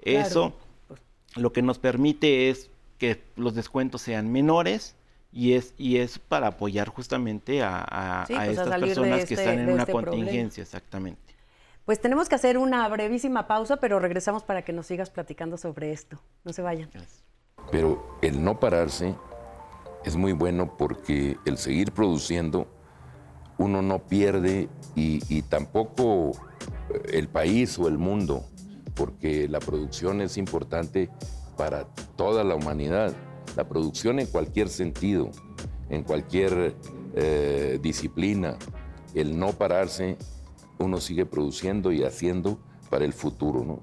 Eso 0.00 0.52
lo 1.36 1.52
que 1.52 1.62
nos 1.62 1.78
permite 1.78 2.50
es 2.50 2.70
que 2.98 3.22
los 3.36 3.54
descuentos 3.54 4.02
sean 4.02 4.30
menores 4.30 4.94
y 5.32 5.54
es, 5.54 5.74
y 5.78 5.96
es 5.96 6.18
para 6.18 6.48
apoyar 6.48 6.88
justamente 6.88 7.62
a, 7.62 8.24
pues, 8.26 8.50
estas 8.50 8.80
personas 8.80 9.24
que 9.24 9.34
este, 9.34 9.34
están 9.34 9.58
en 9.60 9.70
una 9.70 9.82
este 9.82 9.92
contingencia, 9.92 10.62
exactamente. 10.62 11.31
Pues 11.84 12.00
tenemos 12.00 12.28
que 12.28 12.36
hacer 12.36 12.58
una 12.58 12.88
brevísima 12.88 13.48
pausa, 13.48 13.76
pero 13.78 13.98
regresamos 13.98 14.44
para 14.44 14.62
que 14.62 14.72
nos 14.72 14.86
sigas 14.86 15.10
platicando 15.10 15.56
sobre 15.56 15.92
esto. 15.92 16.20
No 16.44 16.52
se 16.52 16.62
vayan. 16.62 16.90
Pero 17.72 18.18
el 18.22 18.42
no 18.42 18.60
pararse 18.60 19.16
es 20.04 20.16
muy 20.16 20.32
bueno 20.32 20.76
porque 20.76 21.36
el 21.44 21.58
seguir 21.58 21.92
produciendo 21.92 22.68
uno 23.58 23.82
no 23.82 23.98
pierde 24.00 24.68
y, 24.94 25.42
tampoco 25.42 26.30
eh, 26.90 27.02
el 27.14 27.28
país 27.28 27.78
o 27.78 27.88
el 27.88 27.98
mundo, 27.98 28.44
porque 28.94 29.48
la 29.48 29.58
producción 29.58 30.20
es 30.20 30.36
importante 30.36 31.10
para 31.56 31.84
toda 32.16 32.44
la 32.44 32.54
humanidad. 32.54 33.12
La 33.56 33.68
producción 33.68 34.20
en 34.20 34.26
cualquier 34.26 34.68
sentido, 34.68 35.30
en 35.90 36.04
cualquier 36.04 36.74
eh, 37.14 37.78
disciplina, 37.82 38.56
el 39.14 39.38
no 39.38 39.52
pararse 39.52 40.16
uno 40.82 41.00
sigue 41.00 41.26
produciendo 41.26 41.92
y 41.92 42.02
haciendo 42.02 42.58
para 42.90 43.04
el 43.04 43.12
futuro, 43.12 43.64
¿no? 43.64 43.80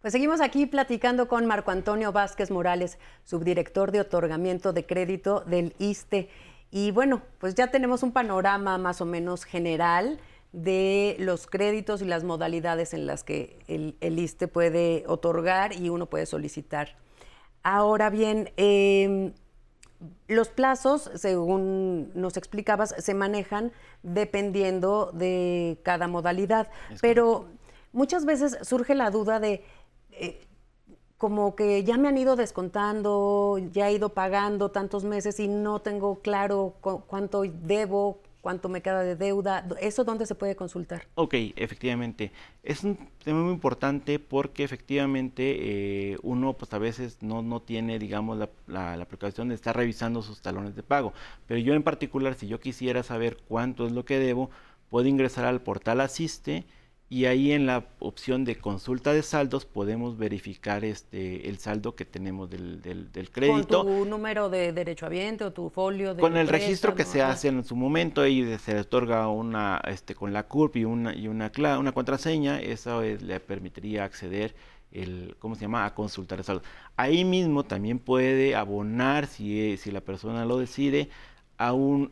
Pues 0.00 0.12
seguimos 0.12 0.40
aquí 0.40 0.64
platicando 0.64 1.28
con 1.28 1.44
Marco 1.46 1.70
Antonio 1.70 2.10
Vázquez 2.10 2.50
Morales, 2.50 2.98
subdirector 3.22 3.92
de 3.92 4.00
otorgamiento 4.00 4.72
de 4.72 4.86
crédito 4.86 5.40
del 5.40 5.74
ISTE. 5.78 6.30
Y 6.70 6.90
bueno, 6.90 7.22
pues 7.38 7.54
ya 7.54 7.70
tenemos 7.70 8.02
un 8.02 8.12
panorama 8.12 8.78
más 8.78 9.00
o 9.02 9.04
menos 9.04 9.44
general 9.44 10.18
de 10.52 11.16
los 11.18 11.46
créditos 11.46 12.02
y 12.02 12.04
las 12.04 12.24
modalidades 12.24 12.92
en 12.94 13.06
las 13.06 13.22
que 13.22 13.58
el, 13.68 13.96
el 14.00 14.18
ISTE 14.18 14.48
puede 14.48 15.04
otorgar 15.06 15.72
y 15.72 15.88
uno 15.88 16.06
puede 16.06 16.26
solicitar. 16.26 16.96
Ahora 17.62 18.10
bien, 18.10 18.50
em, 18.56 19.32
los 20.28 20.48
plazos, 20.48 21.10
según 21.14 22.10
nos 22.14 22.36
explicabas, 22.36 22.94
se 22.98 23.14
manejan 23.14 23.72
dependiendo 24.02 25.10
de 25.12 25.78
cada 25.82 26.08
modalidad, 26.08 26.68
pero 27.02 27.46
muchas 27.92 28.24
veces 28.24 28.58
surge 28.62 28.94
la 28.94 29.10
duda 29.10 29.40
de... 29.40 29.64
Eh, 30.12 30.46
como 31.18 31.54
que 31.54 31.84
ya 31.84 31.98
me 31.98 32.08
han 32.08 32.16
ido 32.16 32.34
descontando, 32.34 33.58
ya 33.72 33.90
he 33.90 33.92
ido 33.92 34.14
pagando 34.14 34.70
tantos 34.70 35.04
meses 35.04 35.38
y 35.38 35.48
no 35.48 35.82
tengo 35.82 36.20
claro 36.20 36.76
cuánto 36.80 37.42
debo, 37.42 38.22
cuánto 38.40 38.68
me 38.68 38.82
queda 38.82 39.02
de 39.02 39.16
deuda, 39.16 39.66
¿eso 39.80 40.04
dónde 40.04 40.26
se 40.26 40.34
puede 40.34 40.56
consultar? 40.56 41.06
Ok, 41.14 41.34
efectivamente. 41.56 42.32
Es 42.62 42.84
un 42.84 42.96
tema 43.24 43.42
muy 43.42 43.52
importante 43.52 44.18
porque 44.18 44.64
efectivamente 44.64 46.12
eh, 46.12 46.18
uno 46.22 46.54
pues 46.54 46.72
a 46.72 46.78
veces 46.78 47.22
no, 47.22 47.42
no 47.42 47.60
tiene, 47.60 47.98
digamos, 47.98 48.38
la, 48.38 48.48
la, 48.66 48.96
la, 48.96 49.04
precaución 49.04 49.48
de 49.48 49.54
estar 49.54 49.76
revisando 49.76 50.22
sus 50.22 50.42
talones 50.42 50.74
de 50.76 50.82
pago. 50.82 51.12
Pero 51.46 51.60
yo 51.60 51.74
en 51.74 51.82
particular, 51.82 52.34
si 52.34 52.46
yo 52.48 52.60
quisiera 52.60 53.02
saber 53.02 53.38
cuánto 53.48 53.86
es 53.86 53.92
lo 53.92 54.04
que 54.04 54.18
debo, 54.18 54.50
puedo 54.88 55.06
ingresar 55.08 55.44
al 55.44 55.60
portal 55.60 56.00
Asiste 56.00 56.64
y 57.12 57.24
ahí 57.24 57.50
en 57.50 57.66
la 57.66 57.86
opción 57.98 58.44
de 58.44 58.54
consulta 58.54 59.12
de 59.12 59.24
saldos 59.24 59.66
podemos 59.66 60.16
verificar 60.16 60.84
este 60.84 61.48
el 61.48 61.58
saldo 61.58 61.96
que 61.96 62.04
tenemos 62.04 62.48
del, 62.48 62.80
del, 62.80 63.30
crédito. 63.32 63.82
Con 63.84 63.96
tu 63.98 64.04
número 64.04 64.48
de 64.48 64.72
derechohabiente 64.72 65.42
o 65.42 65.52
tu 65.52 65.70
folio 65.70 66.14
de 66.14 66.20
Con 66.20 66.36
el 66.36 66.46
registro 66.46 66.94
que 66.94 67.04
se 67.04 67.20
hace 67.20 67.48
en 67.48 67.64
su 67.64 67.74
momento 67.74 68.24
y 68.24 68.56
se 68.58 68.74
le 68.74 68.80
otorga 68.82 69.26
una 69.26 69.82
este 69.88 70.14
con 70.14 70.32
la 70.32 70.44
CURP 70.44 70.76
y 70.76 70.84
una 70.84 71.12
y 71.12 71.26
una 71.26 71.50
una 71.80 71.90
contraseña, 71.90 72.60
eso 72.60 73.02
le 73.02 73.40
permitiría 73.40 74.04
acceder 74.04 74.54
el 74.92 75.34
¿cómo 75.40 75.56
se 75.56 75.62
llama? 75.62 75.86
a 75.86 75.94
consultar 75.94 76.38
el 76.38 76.44
saldo. 76.44 76.62
Ahí 76.96 77.24
mismo 77.24 77.64
también 77.64 77.98
puede 77.98 78.54
abonar 78.54 79.26
si 79.26 79.76
si 79.78 79.90
la 79.90 80.00
persona 80.00 80.44
lo 80.44 80.58
decide 80.58 81.10
a 81.58 81.72
un, 81.74 82.08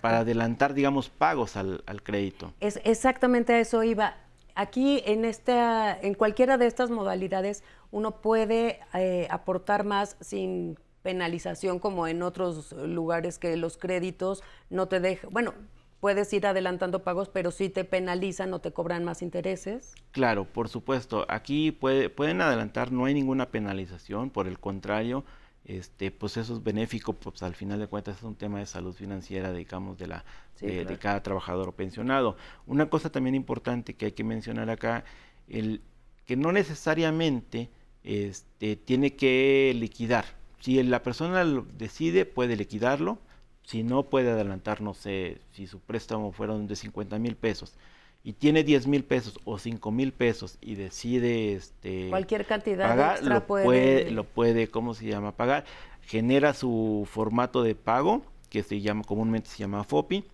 para 0.00 0.20
adelantar, 0.20 0.74
digamos, 0.74 1.08
pagos 1.08 1.56
al, 1.56 1.84
al 1.86 2.02
crédito. 2.02 2.52
Es 2.58 2.80
exactamente 2.82 3.52
a 3.52 3.60
eso 3.60 3.84
iba 3.84 4.16
Aquí 4.58 5.04
en, 5.06 5.24
esta, 5.24 5.96
en 5.96 6.14
cualquiera 6.14 6.58
de 6.58 6.66
estas 6.66 6.90
modalidades 6.90 7.62
uno 7.92 8.20
puede 8.20 8.80
eh, 8.92 9.28
aportar 9.30 9.84
más 9.84 10.16
sin 10.20 10.76
penalización 11.02 11.78
como 11.78 12.08
en 12.08 12.22
otros 12.24 12.72
lugares 12.72 13.38
que 13.38 13.56
los 13.56 13.78
créditos 13.78 14.42
no 14.68 14.88
te 14.88 14.98
dejan, 14.98 15.30
bueno, 15.30 15.54
puedes 16.00 16.32
ir 16.32 16.44
adelantando 16.44 17.04
pagos, 17.04 17.28
pero 17.28 17.52
si 17.52 17.68
te 17.68 17.84
penalizan 17.84 18.52
o 18.52 18.58
te 18.58 18.72
cobran 18.72 19.04
más 19.04 19.22
intereses. 19.22 19.94
Claro, 20.10 20.44
por 20.44 20.68
supuesto. 20.68 21.24
Aquí 21.28 21.70
puede, 21.70 22.10
pueden 22.10 22.40
adelantar, 22.40 22.90
no 22.90 23.04
hay 23.04 23.14
ninguna 23.14 23.52
penalización, 23.52 24.28
por 24.28 24.48
el 24.48 24.58
contrario, 24.58 25.24
este, 25.64 26.10
pues 26.10 26.36
eso 26.36 26.54
es 26.54 26.62
benéfico, 26.62 27.12
pues 27.12 27.42
al 27.42 27.54
final 27.54 27.78
de 27.78 27.86
cuentas 27.86 28.16
es 28.18 28.22
un 28.22 28.36
tema 28.36 28.58
de 28.58 28.66
salud 28.66 28.94
financiera, 28.94 29.52
digamos, 29.52 29.98
de, 29.98 30.06
la, 30.06 30.24
de, 30.60 30.98
cada 30.98 31.22
trabajador 31.22 31.68
o 31.68 31.72
pensionado. 31.72 32.36
Una 32.66 32.88
cosa 32.88 33.10
también 33.10 33.34
importante 33.34 33.94
que 33.94 34.06
hay 34.06 34.12
que 34.12 34.24
mencionar 34.24 34.70
acá, 34.70 35.04
el 35.48 35.82
que 36.26 36.36
no 36.36 36.52
necesariamente 36.52 37.70
este, 38.04 38.76
tiene 38.76 39.14
que 39.16 39.72
liquidar. 39.76 40.24
Si 40.60 40.82
la 40.82 41.02
persona 41.02 41.44
lo 41.44 41.66
decide, 41.76 42.24
puede 42.24 42.56
liquidarlo, 42.56 43.18
si 43.62 43.82
no 43.82 44.04
puede 44.04 44.30
adelantar, 44.30 44.80
no 44.80 44.94
sé, 44.94 45.40
si 45.52 45.66
su 45.66 45.80
préstamo 45.80 46.32
fueron 46.32 46.66
de 46.66 46.76
50 46.76 47.18
mil 47.18 47.36
pesos 47.36 47.74
y 48.22 48.32
tiene 48.34 48.64
10 48.64 48.86
mil 48.86 49.04
pesos 49.04 49.38
o 49.44 49.58
5 49.58 49.90
mil 49.90 50.12
pesos 50.12 50.58
y 50.60 50.74
decide 50.74 51.54
este 51.54 52.08
cualquier 52.10 52.46
cantidad 52.46 52.88
pagar, 52.88 53.16
extra 53.16 53.34
lo 53.34 53.46
puede... 53.46 54.10
lo 54.10 54.24
puede 54.24 54.68
cómo 54.68 54.94
se 54.94 55.06
llama 55.06 55.32
pagar. 55.32 55.64
Genera 56.02 56.54
su 56.54 57.06
formato 57.10 57.62
de 57.62 57.74
pago 57.74 58.22
que 58.50 58.62
se 58.62 58.80
llama 58.80 59.04
comúnmente 59.04 59.50
se 59.50 59.58
llama 59.58 59.84
FOPI 59.84 60.24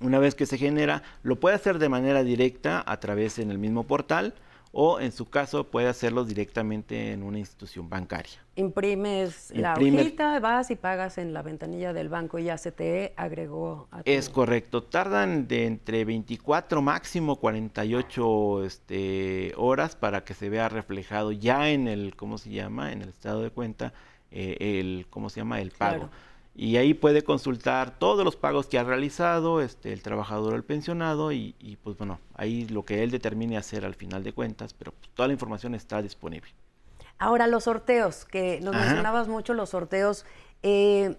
una 0.00 0.18
vez 0.18 0.34
que 0.34 0.46
se 0.46 0.58
genera 0.58 1.02
lo 1.22 1.40
puede 1.40 1.56
hacer 1.56 1.78
de 1.78 1.88
manera 1.88 2.22
directa 2.22 2.82
a 2.86 3.00
través 3.00 3.38
en 3.38 3.50
el 3.50 3.58
mismo 3.58 3.84
portal 3.84 4.34
o 4.72 5.00
en 5.00 5.12
su 5.12 5.28
caso 5.28 5.64
puede 5.64 5.88
hacerlo 5.88 6.24
directamente 6.24 7.12
en 7.12 7.22
una 7.22 7.38
institución 7.38 7.88
bancaria. 7.90 8.44
Imprimes 8.56 9.52
la 9.54 9.74
hojita, 9.74 10.40
vas 10.40 10.70
y 10.70 10.76
pagas 10.76 11.18
en 11.18 11.34
la 11.34 11.42
ventanilla 11.42 11.92
del 11.92 12.08
banco 12.08 12.38
y 12.38 12.44
ya 12.44 12.56
se 12.56 12.72
te 12.72 13.12
agregó. 13.16 13.86
A 13.90 14.00
Es 14.06 14.30
correcto, 14.30 14.82
tardan 14.82 15.46
de 15.46 15.66
entre 15.66 16.06
24 16.06 16.80
máximo 16.80 17.36
48 17.36 18.64
este, 18.64 19.52
horas 19.56 19.94
para 19.94 20.24
que 20.24 20.32
se 20.32 20.48
vea 20.48 20.70
reflejado 20.70 21.32
ya 21.32 21.68
en 21.68 21.86
el, 21.86 22.16
¿cómo 22.16 22.38
se 22.38 22.50
llama? 22.50 22.92
En 22.92 23.02
el 23.02 23.10
estado 23.10 23.42
de 23.42 23.50
cuenta, 23.50 23.92
eh, 24.30 24.56
el, 24.58 25.06
¿cómo 25.10 25.28
se 25.28 25.40
llama? 25.40 25.60
El 25.60 25.70
pago 25.70 26.08
y 26.54 26.76
ahí 26.76 26.92
puede 26.92 27.22
consultar 27.22 27.98
todos 27.98 28.24
los 28.24 28.36
pagos 28.36 28.66
que 28.66 28.78
ha 28.78 28.84
realizado 28.84 29.62
este, 29.62 29.92
el 29.92 30.02
trabajador 30.02 30.52
o 30.52 30.56
el 30.56 30.64
pensionado 30.64 31.32
y, 31.32 31.78
pues 31.82 31.96
bueno, 31.96 32.20
ahí 32.34 32.68
lo 32.68 32.84
que 32.84 33.02
él 33.02 33.10
determine 33.10 33.56
hacer 33.56 33.84
al 33.84 33.94
final 33.94 34.22
de 34.22 34.32
cuentas, 34.32 34.74
pero 34.74 34.92
pues, 34.92 35.10
toda 35.14 35.28
la 35.28 35.32
información 35.32 35.74
está 35.74 36.02
disponible. 36.02 36.50
Ahora 37.18 37.46
los 37.46 37.64
sorteos, 37.64 38.24
que 38.24 38.60
nos 38.60 38.74
mencionabas 38.74 39.28
mucho 39.28 39.54
los 39.54 39.70
sorteos. 39.70 40.26
Eh, 40.62 41.16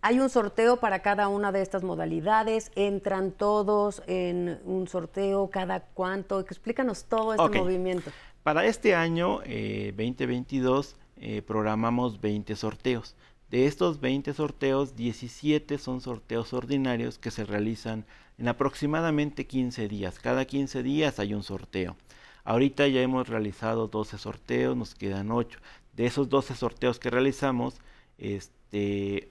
hay 0.00 0.20
un 0.20 0.28
sorteo 0.28 0.78
para 0.78 1.00
cada 1.00 1.28
una 1.28 1.52
de 1.52 1.62
estas 1.62 1.82
modalidades, 1.82 2.70
entran 2.74 3.32
todos 3.32 4.02
en 4.06 4.60
un 4.64 4.86
sorteo, 4.88 5.48
cada 5.48 5.80
cuánto, 5.80 6.38
explícanos 6.40 7.04
todo 7.04 7.34
este 7.34 7.58
movimiento. 7.58 8.10
Para 8.42 8.66
este 8.66 8.94
año 8.94 9.40
eh, 9.44 9.92
2022 9.96 10.96
eh, 11.16 11.42
programamos 11.42 12.20
20 12.20 12.56
sorteos 12.56 13.14
De 13.52 13.66
estos 13.66 14.00
20 14.00 14.32
sorteos, 14.32 14.96
17 14.96 15.76
son 15.76 16.00
sorteos 16.00 16.54
ordinarios 16.54 17.18
que 17.18 17.30
se 17.30 17.44
realizan 17.44 18.06
en 18.38 18.48
aproximadamente 18.48 19.46
15 19.46 19.88
días. 19.88 20.18
Cada 20.18 20.46
15 20.46 20.82
días 20.82 21.18
hay 21.18 21.34
un 21.34 21.42
sorteo. 21.42 21.98
Ahorita 22.44 22.88
ya 22.88 23.02
hemos 23.02 23.28
realizado 23.28 23.88
12 23.88 24.16
sorteos, 24.16 24.74
nos 24.74 24.94
quedan 24.94 25.30
8. 25.30 25.58
De 25.94 26.06
esos 26.06 26.30
12 26.30 26.54
sorteos 26.54 26.98
que 26.98 27.10
realizamos, 27.10 27.74
este, 28.16 29.28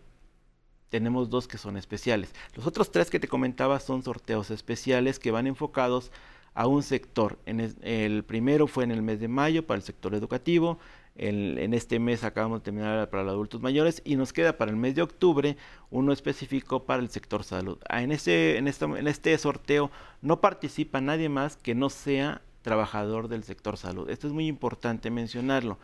tenemos 0.89 1.31
dos 1.31 1.47
que 1.47 1.57
son 1.57 1.75
especiales. 1.75 2.31
Los 2.53 2.67
otros 2.67 2.91
tres 2.91 3.09
que 3.09 3.19
te 3.19 3.27
comentaba 3.27 3.79
son 3.79 4.03
sorteos 4.03 4.51
especiales 4.51 5.17
que 5.17 5.31
van 5.31 5.47
enfocados 5.47 6.11
a 6.53 6.67
un 6.67 6.83
sector. 6.83 7.39
El, 7.45 8.23
primero 8.23 8.67
fue 8.67 8.83
en 8.83 8.91
el 8.91 9.01
mes 9.01 9.19
de 9.19 9.27
mayo 9.27 9.65
para 9.65 9.77
el 9.77 9.83
sector 9.83 10.13
educativo. 10.13 10.77
En, 11.15 11.73
este 11.73 11.99
mes 11.99 12.23
acabamos 12.23 12.59
de 12.59 12.65
terminar 12.65 13.09
para 13.09 13.23
los 13.23 13.33
adultos 13.33 13.61
mayores 13.61 14.01
y 14.05 14.15
nos 14.15 14.31
queda 14.33 14.57
para 14.57 14.71
el 14.71 14.77
mes 14.77 14.95
de 14.95 15.01
octubre 15.01 15.57
uno 15.89 16.13
específico 16.13 16.85
para 16.85 17.01
el 17.01 17.09
sector 17.09 17.43
salud. 17.43 17.77
Ah, 17.89 18.01
en, 18.01 18.11
este, 18.11 19.37
sorteo 19.37 19.91
no 20.21 20.41
participa 20.41 21.01
nadie 21.01 21.29
más 21.29 21.57
que 21.57 21.75
no 21.75 21.89
sea 21.89 22.41
trabajador 22.61 23.27
del 23.27 23.43
sector 23.43 23.77
salud. 23.77 24.09
Esto 24.09 24.27
es 24.27 24.33
muy 24.33 24.47
importante 24.47 25.11
mencionarlo 25.11 25.77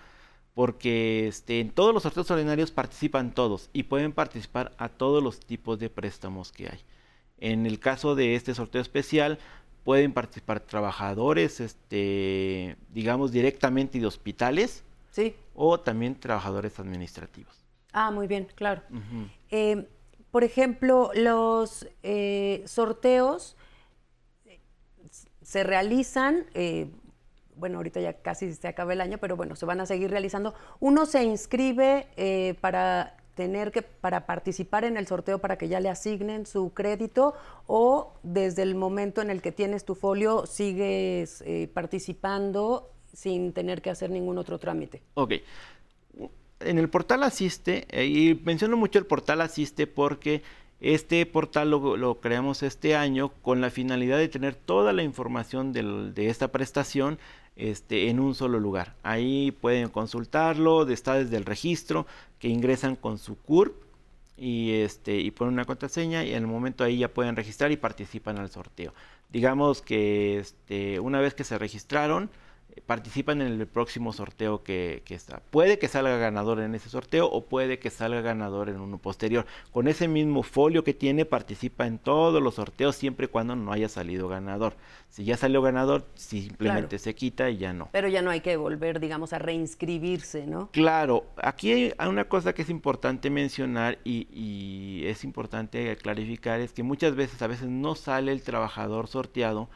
porque 0.54 1.28
este, 1.28 1.60
en 1.60 1.70
todos 1.70 1.94
los 1.94 2.04
sorteos 2.04 2.32
ordinarios 2.32 2.72
participan 2.72 3.34
todos 3.34 3.70
y 3.74 3.84
pueden 3.84 4.14
participar 4.14 4.74
a 4.80 4.90
todos 4.90 5.22
los 5.22 5.40
tipos 5.40 5.78
de 5.78 5.90
préstamos 5.90 6.52
que 6.52 6.68
hay. 6.68 6.80
En 7.40 7.68
el 7.68 7.80
caso 7.80 8.16
de 8.16 8.34
este 8.34 8.56
sorteo 8.56 8.82
especial, 8.82 9.38
pueden 9.84 10.14
participar 10.14 10.60
trabajadores, 10.60 11.60
este, 11.60 12.76
digamos, 12.92 13.32
directamente 13.32 14.00
de 14.00 14.08
hospitales, 14.08 14.84
sí. 15.24 15.36
o 15.54 15.80
también 15.80 16.20
trabajadores 16.20 16.80
administrativos. 16.80 17.66
Ah, 17.94 18.12
muy 18.12 18.28
bien, 18.28 18.48
claro. 18.56 18.82
Eh, 19.50 19.88
por 20.32 20.44
ejemplo, 20.44 21.12
los 21.16 21.88
eh, 22.04 22.64
sorteos 22.66 23.56
se 25.42 25.64
realizan 25.64 26.46
eh, 26.54 26.92
bueno, 27.58 27.78
ahorita 27.78 28.00
ya 28.00 28.14
casi 28.22 28.54
se 28.54 28.68
acaba 28.68 28.94
el 28.94 29.02
año, 29.02 29.18
pero 29.18 29.36
bueno, 29.36 29.56
se 29.56 29.66
van 29.66 29.82
a 29.82 29.86
seguir 29.86 30.12
realizando. 30.12 30.54
Uno 30.80 31.06
se 31.06 31.24
inscribe 31.24 32.08
eh, 32.16 32.56
para 32.62 33.18
tener 33.36 33.72
que, 33.72 33.84
para 33.84 34.26
participar 34.26 34.84
en 34.84 34.98
el 34.98 35.06
sorteo 35.06 35.40
para 35.40 35.58
que 35.58 35.68
ya 35.68 35.80
le 35.80 35.90
asignen 35.90 36.48
su 36.48 36.74
crédito 36.74 37.36
o 37.68 38.14
desde 38.24 38.64
el 38.64 38.74
momento 38.74 39.22
en 39.22 39.30
el 39.30 39.44
que 39.44 39.52
tienes 39.52 39.86
tu 39.86 39.94
folio 39.94 40.48
sigues 40.48 41.44
eh, 41.46 41.70
participando 41.72 42.92
sin 43.18 43.52
tener 43.52 43.82
que 43.82 43.90
hacer 43.90 44.12
ningún 44.12 44.38
otro 44.38 44.60
trámite. 44.60 45.02
Ok. 45.16 45.34
En 46.60 46.78
el 46.78 46.88
portal 46.88 47.24
Asiste, 47.24 47.88
eh, 47.90 48.06
y 48.06 48.36
menciono 48.46 48.78
mucho 48.78 49.00
el 49.00 49.08
portal 49.08 49.42
Asiste 49.42 49.88
porque 49.88 50.44
este 50.82 51.26
portal 51.26 51.72
lo, 51.72 52.20
creamos 52.20 52.62
este 52.62 52.96
año 52.96 53.30
con 53.42 53.60
la 53.60 53.72
finalidad 53.72 54.20
de 54.20 54.28
tener 54.28 54.54
toda 54.54 54.94
la 54.94 55.02
información 55.02 55.74
de 55.74 56.30
esta 56.30 56.52
prestación 56.52 57.18
este, 57.56 58.10
en 58.10 58.20
un 58.20 58.36
solo 58.36 58.60
lugar. 58.60 58.94
Ahí 59.02 59.50
pueden 59.50 59.90
consultarlo, 59.90 60.88
está 60.88 61.16
desde 61.16 61.38
el 61.38 61.46
registro, 61.46 62.06
que 62.38 62.50
ingresan 62.50 62.96
con 62.96 63.18
su 63.18 63.36
CURP 63.36 63.76
y, 64.38 64.74
este, 64.74 65.18
y 65.18 65.32
ponen 65.32 65.56
una 65.56 65.66
contraseña 65.66 66.24
y 66.24 66.34
en 66.36 66.44
el 66.44 66.48
momento 66.48 66.84
ahí 66.84 67.00
ya 67.00 67.12
pueden 67.12 67.36
registrar 67.36 67.72
y 67.72 67.78
participan 67.78 68.38
al 68.38 68.52
sorteo. 68.52 68.94
Digamos 69.32 69.82
que 69.82 70.38
este, 70.38 71.00
una 71.00 71.20
vez 71.20 71.34
que 71.34 71.44
se 71.44 71.58
registraron, 71.58 72.30
participan 72.86 73.42
en 73.42 73.60
el 73.60 73.68
próximo 73.68 74.14
sorteo 74.14 74.64
que, 74.64 75.04
está. 75.10 75.42
Puede 75.52 75.80
que 75.80 75.88
salga 75.88 76.18
ganador 76.18 76.60
en 76.60 76.76
ese 76.76 76.90
sorteo 76.90 77.28
o 77.28 77.46
puede 77.46 77.80
que 77.80 77.90
salga 77.90 78.22
ganador 78.22 78.70
en 78.70 78.80
uno 78.80 78.98
posterior. 78.98 79.46
Con 79.72 79.88
ese 79.88 80.08
mismo 80.08 80.44
folio 80.44 80.84
que 80.84 80.94
tiene, 80.94 81.26
participa 81.26 81.88
en 81.88 82.00
todos 82.00 82.42
los 82.42 82.56
sorteos 82.56 82.96
siempre 82.96 83.26
y 83.26 83.30
cuando 83.30 83.56
no 83.56 83.72
haya 83.72 83.90
salido 83.90 84.28
ganador. 84.28 84.76
Si 85.10 85.24
ya 85.24 85.38
salió 85.38 85.62
ganador, 85.62 86.06
simplemente 86.16 87.00
se 87.00 87.16
quita 87.16 87.50
y 87.50 87.58
ya 87.58 87.74
no. 87.74 87.90
Pero 87.92 88.08
ya 88.08 88.22
no 88.22 88.30
hay 88.30 88.42
que 88.42 88.58
volver, 88.58 89.00
digamos, 89.00 89.34
a 89.34 89.40
reinscribirse, 89.40 90.46
¿no? 90.46 90.70
Claro, 90.72 91.26
aquí 91.38 91.72
hay 91.72 92.08
una 92.08 92.26
cosa 92.26 92.54
que 92.54 92.62
es 92.62 92.70
importante 92.70 93.30
mencionar 93.30 94.00
y, 94.04 94.28
y 94.32 95.08
es 95.08 95.24
importante 95.24 95.96
clarificar, 95.98 96.60
es 96.60 96.74
que 96.74 96.84
muchas 96.84 97.16
veces, 97.16 97.42
a 97.42 97.48
veces 97.48 97.68
no 97.68 97.96
sale 97.96 98.32
el 98.32 98.44
trabajador 98.44 99.08
sorteado 99.08 99.70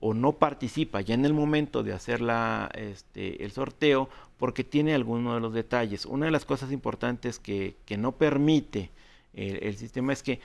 o 0.00 0.14
no 0.14 0.32
participa 0.32 1.00
ya 1.00 1.14
en 1.14 1.24
el 1.24 1.32
momento 1.32 1.82
de 1.82 1.92
hacer 1.92 2.20
la, 2.20 2.70
este, 2.74 3.42
el 3.44 3.50
sorteo 3.50 4.08
porque 4.36 4.64
tiene 4.64 4.94
alguno 4.94 5.34
de 5.34 5.40
los 5.40 5.54
detalles. 5.54 6.04
Una 6.04 6.26
de 6.26 6.32
las 6.32 6.44
cosas 6.44 6.70
importantes 6.72 7.38
que, 7.38 7.76
no 7.98 8.12
permite 8.12 8.90
el, 9.32 9.76
sistema 9.76 10.12
es 10.12 10.22
que 10.22 10.40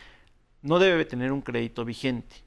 no 0.61 0.79
debe 0.79 1.05
tener 1.05 1.31
un 1.31 1.41
crédito 1.41 1.83
vigente. 1.83 2.37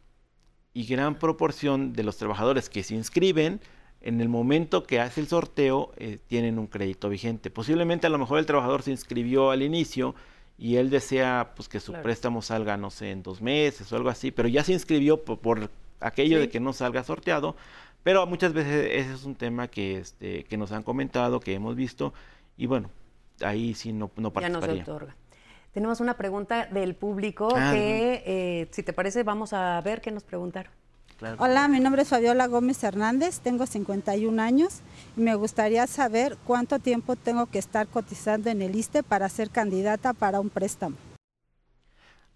Y 0.73 0.87
gran 0.87 1.19
proporción 1.19 1.93
de 1.93 2.03
los 2.03 2.17
trabajadores 2.17 2.69
que 2.69 2.83
se 2.83 2.95
inscriben 2.95 3.61
en 4.01 4.21
el 4.21 4.29
momento 4.29 4.85
que 4.85 5.01
hace 5.01 5.21
el 5.21 5.29
sorteo 5.29 5.93
eh, 5.97 6.19
tienen 6.27 6.59
un 6.59 6.67
crédito 6.67 7.09
vigente. 7.09 7.51
Posiblemente 7.51 8.07
a 8.07 8.11
lo 8.11 8.19
mejor 8.19 8.39
el 8.39 8.47
trabajador 8.47 8.83
se 8.83 8.91
inscribió 8.91 9.51
al 9.51 9.63
inicio 9.63 10.15
y 10.59 10.77
él 10.77 10.91
desea 10.91 11.53
pues 11.55 11.69
que 11.69 11.81
su 11.81 11.93
préstamo 11.93 12.43
salga, 12.43 12.77
no 12.77 12.91
sé, 12.91 13.11
en 13.11 13.23
dos 13.23 13.41
meses 13.41 13.93
o 13.93 13.97
algo 13.97 14.09
así, 14.09 14.31
pero 14.31 14.49
ya 14.49 14.65
se 14.65 14.73
inscribió 14.73 15.23
por 15.25 15.71
aquello 16.05 16.39
de 16.39 16.49
que 16.49 16.61
no 16.61 16.73
salga 16.73 17.03
sorteado, 17.03 17.57
pero 18.03 18.27
muchas 18.27 18.53
veces 18.53 18.89
ese 18.93 19.15
es 19.15 19.25
un 19.25 19.35
tema 19.35 19.69
que, 19.69 19.99
este, 19.99 20.45
que 20.45 20.57
nos 20.57 20.73
han 20.73 20.83
comentado, 20.83 21.41
que 21.41 21.55
hemos 21.55 21.75
visto, 21.75 22.13
y 22.57 22.67
bueno, 22.67 22.91
ahí 23.41 23.75
sí 23.75 23.93
no, 23.93 24.11
no 24.17 24.33
participaría. 24.33 24.75
Ya 24.75 24.81
no 24.81 24.85
se 24.85 24.91
otorga. 24.91 25.17
Tenemos 25.73 26.01
una 26.01 26.17
pregunta 26.17 26.67
del 26.67 26.95
público 26.95 27.49
ah, 27.57 27.73
que, 27.73 28.23
eh, 28.27 28.69
si 28.71 28.83
te 28.83 28.93
parece, 28.93 29.25
vamos 29.25 29.53
a 29.53 29.81
ver 29.81 30.01
qué 30.01 30.13
nos 30.13 30.23
preguntaron. 30.23 30.71
Hola, 31.39 31.69
mi 31.69 31.81
nombre 31.81 32.03
es 32.03 32.09
Fabiola 32.09 32.47
Gómez 32.49 32.83
Hernández, 32.85 33.41
tengo 33.41 33.67
51 33.67 34.43
años 34.43 34.81
y 35.17 35.21
me 35.21 35.35
gustaría 35.37 35.87
saber 35.87 36.37
cuánto 36.45 36.81
tiempo 36.81 37.17
tengo 37.17 37.47
que 37.47 37.59
estar 37.59 37.87
cotizando 37.87 38.51
en 38.51 38.61
el 38.63 38.75
ISTE 38.77 39.03
para 39.03 39.29
ser 39.29 39.51
candidata 39.51 40.13
para 40.13 40.41
un 40.41 40.51
préstamo. 40.51 40.97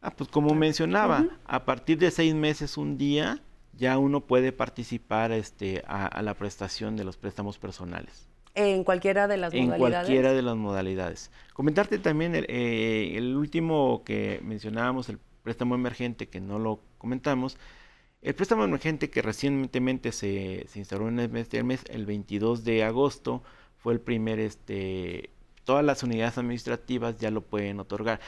Ah, 0.01 0.11
pues 0.11 0.31
como 0.31 0.55
mencionaba, 0.55 1.27
a 1.45 1.65
partir 1.65 1.99
de 1.99 2.11
seis 2.11 2.35
meses 2.35 2.77
un 2.79 2.97
día 2.97 3.43
ya 3.79 3.97
uno 3.97 4.21
puede 4.21 4.53
participar 4.53 5.33
este, 5.33 5.83
a, 5.87 6.21
la 6.23 6.35
prestación 6.35 6.97
de 6.97 7.05
los 7.05 7.17
préstamos 7.17 7.59
personales. 7.59 8.29
En 8.55 8.83
cualquiera 8.83 9.29
de 9.29 9.37
las 9.37 9.53
modalidades. 9.55 9.75
En 9.75 9.79
cualquiera 9.79 10.33
de 10.33 10.43
las 10.43 10.57
modalidades. 10.57 11.31
Comentarte 11.55 11.99
también 11.99 12.35
el, 12.35 12.45
eh, 12.49 13.17
el, 13.17 13.37
último 13.37 14.03
que 14.05 14.41
mencionábamos, 14.43 15.09
el 15.09 15.19
préstamo 15.45 15.77
emergente, 15.77 16.29
que 16.29 16.41
no 16.41 16.59
lo 16.59 16.81
comentamos. 16.99 17.57
El 18.21 18.35
préstamo 18.35 18.65
emergente 18.65 19.11
que 19.11 19.23
recientemente 19.23 20.11
se, 20.11 20.67
se 20.67 20.81
instauró 20.81 21.09
en 21.09 21.21
el 21.21 21.29
mes, 21.29 21.49
el 21.53 21.65
mes, 21.65 21.85
el 21.89 22.05
22 22.05 22.65
de 22.65 22.83
agosto, 22.83 23.45
fue 23.77 23.93
el 23.93 24.01
primer, 24.01 24.41
este, 24.41 25.31
todas 25.63 25.85
las 25.85 26.03
unidades 26.03 26.37
administrativas 26.37 27.19
ya 27.19 27.31
lo 27.31 27.43
pueden 27.43 27.79
otorgar. 27.79 28.19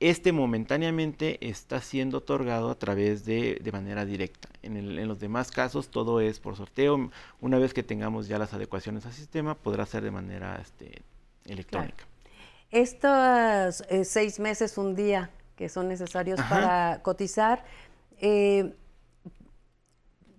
Este 0.00 0.32
momentáneamente 0.32 1.46
está 1.46 1.82
siendo 1.82 2.18
otorgado 2.18 2.70
a 2.70 2.74
través 2.78 3.26
de, 3.26 3.60
de 3.62 3.70
manera 3.72 4.06
directa. 4.06 4.48
En, 4.62 5.06
los 5.06 5.20
demás 5.20 5.50
casos 5.50 5.90
todo 5.90 6.20
es 6.22 6.40
por 6.40 6.56
sorteo. 6.56 7.10
Una 7.42 7.58
vez 7.58 7.74
que 7.74 7.82
tengamos 7.82 8.26
ya 8.26 8.38
las 8.38 8.54
adecuaciones 8.54 9.04
al 9.04 9.12
sistema, 9.12 9.54
podrá 9.54 9.84
ser 9.84 10.02
de 10.02 10.10
manera 10.10 10.58
este, 10.62 11.02
electrónica. 11.44 12.06
Estos 12.70 13.82
eh, 13.90 14.06
seis 14.06 14.40
meses, 14.40 14.78
un 14.78 14.94
día 14.94 15.30
que 15.54 15.68
son 15.68 15.88
necesarios 15.88 16.40
para 16.48 17.02
cotizar, 17.02 17.62
eh, 18.20 18.72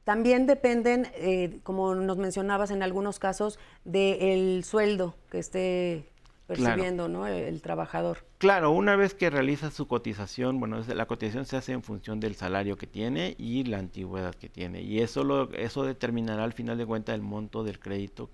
también 0.03 0.47
dependen, 0.47 1.07
eh, 1.13 1.59
como 1.61 1.93
nos 1.93 2.17
mencionabas 2.17 2.71
en 2.71 2.81
algunos 2.81 3.19
casos, 3.19 3.59
del 3.85 4.63
sueldo 4.63 5.15
que 5.29 5.37
esté 5.37 6.09
percibiendo 6.55 7.07
¿no? 7.07 7.27
el, 7.27 7.61
trabajador. 7.61 8.25
Claro, 8.37 8.71
una 8.71 8.95
vez 8.95 9.13
que 9.13 9.29
realiza 9.29 9.71
su 9.71 9.87
cotización, 9.87 10.59
bueno, 10.59 10.81
la 10.93 11.05
cotización 11.05 11.45
se 11.45 11.57
hace 11.57 11.71
en 11.71 11.81
función 11.81 12.19
del 12.19 12.35
salario 12.35 12.77
que 12.77 12.87
tiene 12.87 13.35
y 13.37 13.63
la 13.63 13.77
antigüedad 13.77 14.35
que 14.35 14.49
tiene. 14.49 14.81
Y 14.81 14.99
eso, 14.99 15.23
lo, 15.23 15.51
eso 15.53 15.85
determinará 15.85 16.43
al 16.43 16.53
final 16.53 16.77
de 16.77 16.85
cuentas 16.85 17.15
el 17.15 17.21
monto 17.21 17.63
del 17.63 17.79
crédito 17.79 18.29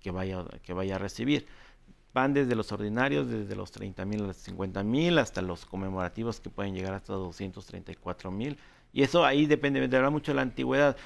que 0.00 0.10
vaya, 0.10 0.44
que 0.62 0.72
vaya 0.72 0.96
a 0.96 0.98
recibir. 0.98 1.46
Van 2.12 2.34
desde 2.34 2.56
los 2.56 2.72
ordinarios, 2.72 3.28
desde 3.28 3.54
los 3.54 3.70
30 3.70 4.04
mil 4.04 4.24
a 4.24 4.26
los 4.26 4.36
50 4.36 4.82
mil, 4.82 5.18
hasta 5.18 5.40
los 5.42 5.64
conmemorativos 5.64 6.40
que 6.40 6.50
pueden 6.50 6.74
llegar 6.74 6.94
hasta 6.94 7.12
234 7.12 8.32
mil. 8.32 8.58
Y 8.92 9.04
eso 9.04 9.24
ahí 9.24 9.46
depende, 9.46 9.78
dependerá 9.78 10.10
mucho 10.10 10.32
de 10.32 10.36
la 10.36 10.42
antigüedad. 10.42 10.96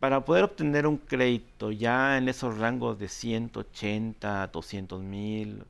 Para 0.00 0.24
poder 0.24 0.44
obtener 0.44 0.86
un 0.86 0.96
crédito 0.96 1.70
ya 1.70 2.16
en 2.16 2.28
esos 2.28 2.58
rangos 2.58 2.98
de 2.98 3.08
180, 3.08 4.46
200 4.48 5.02
mil, 5.02 5.64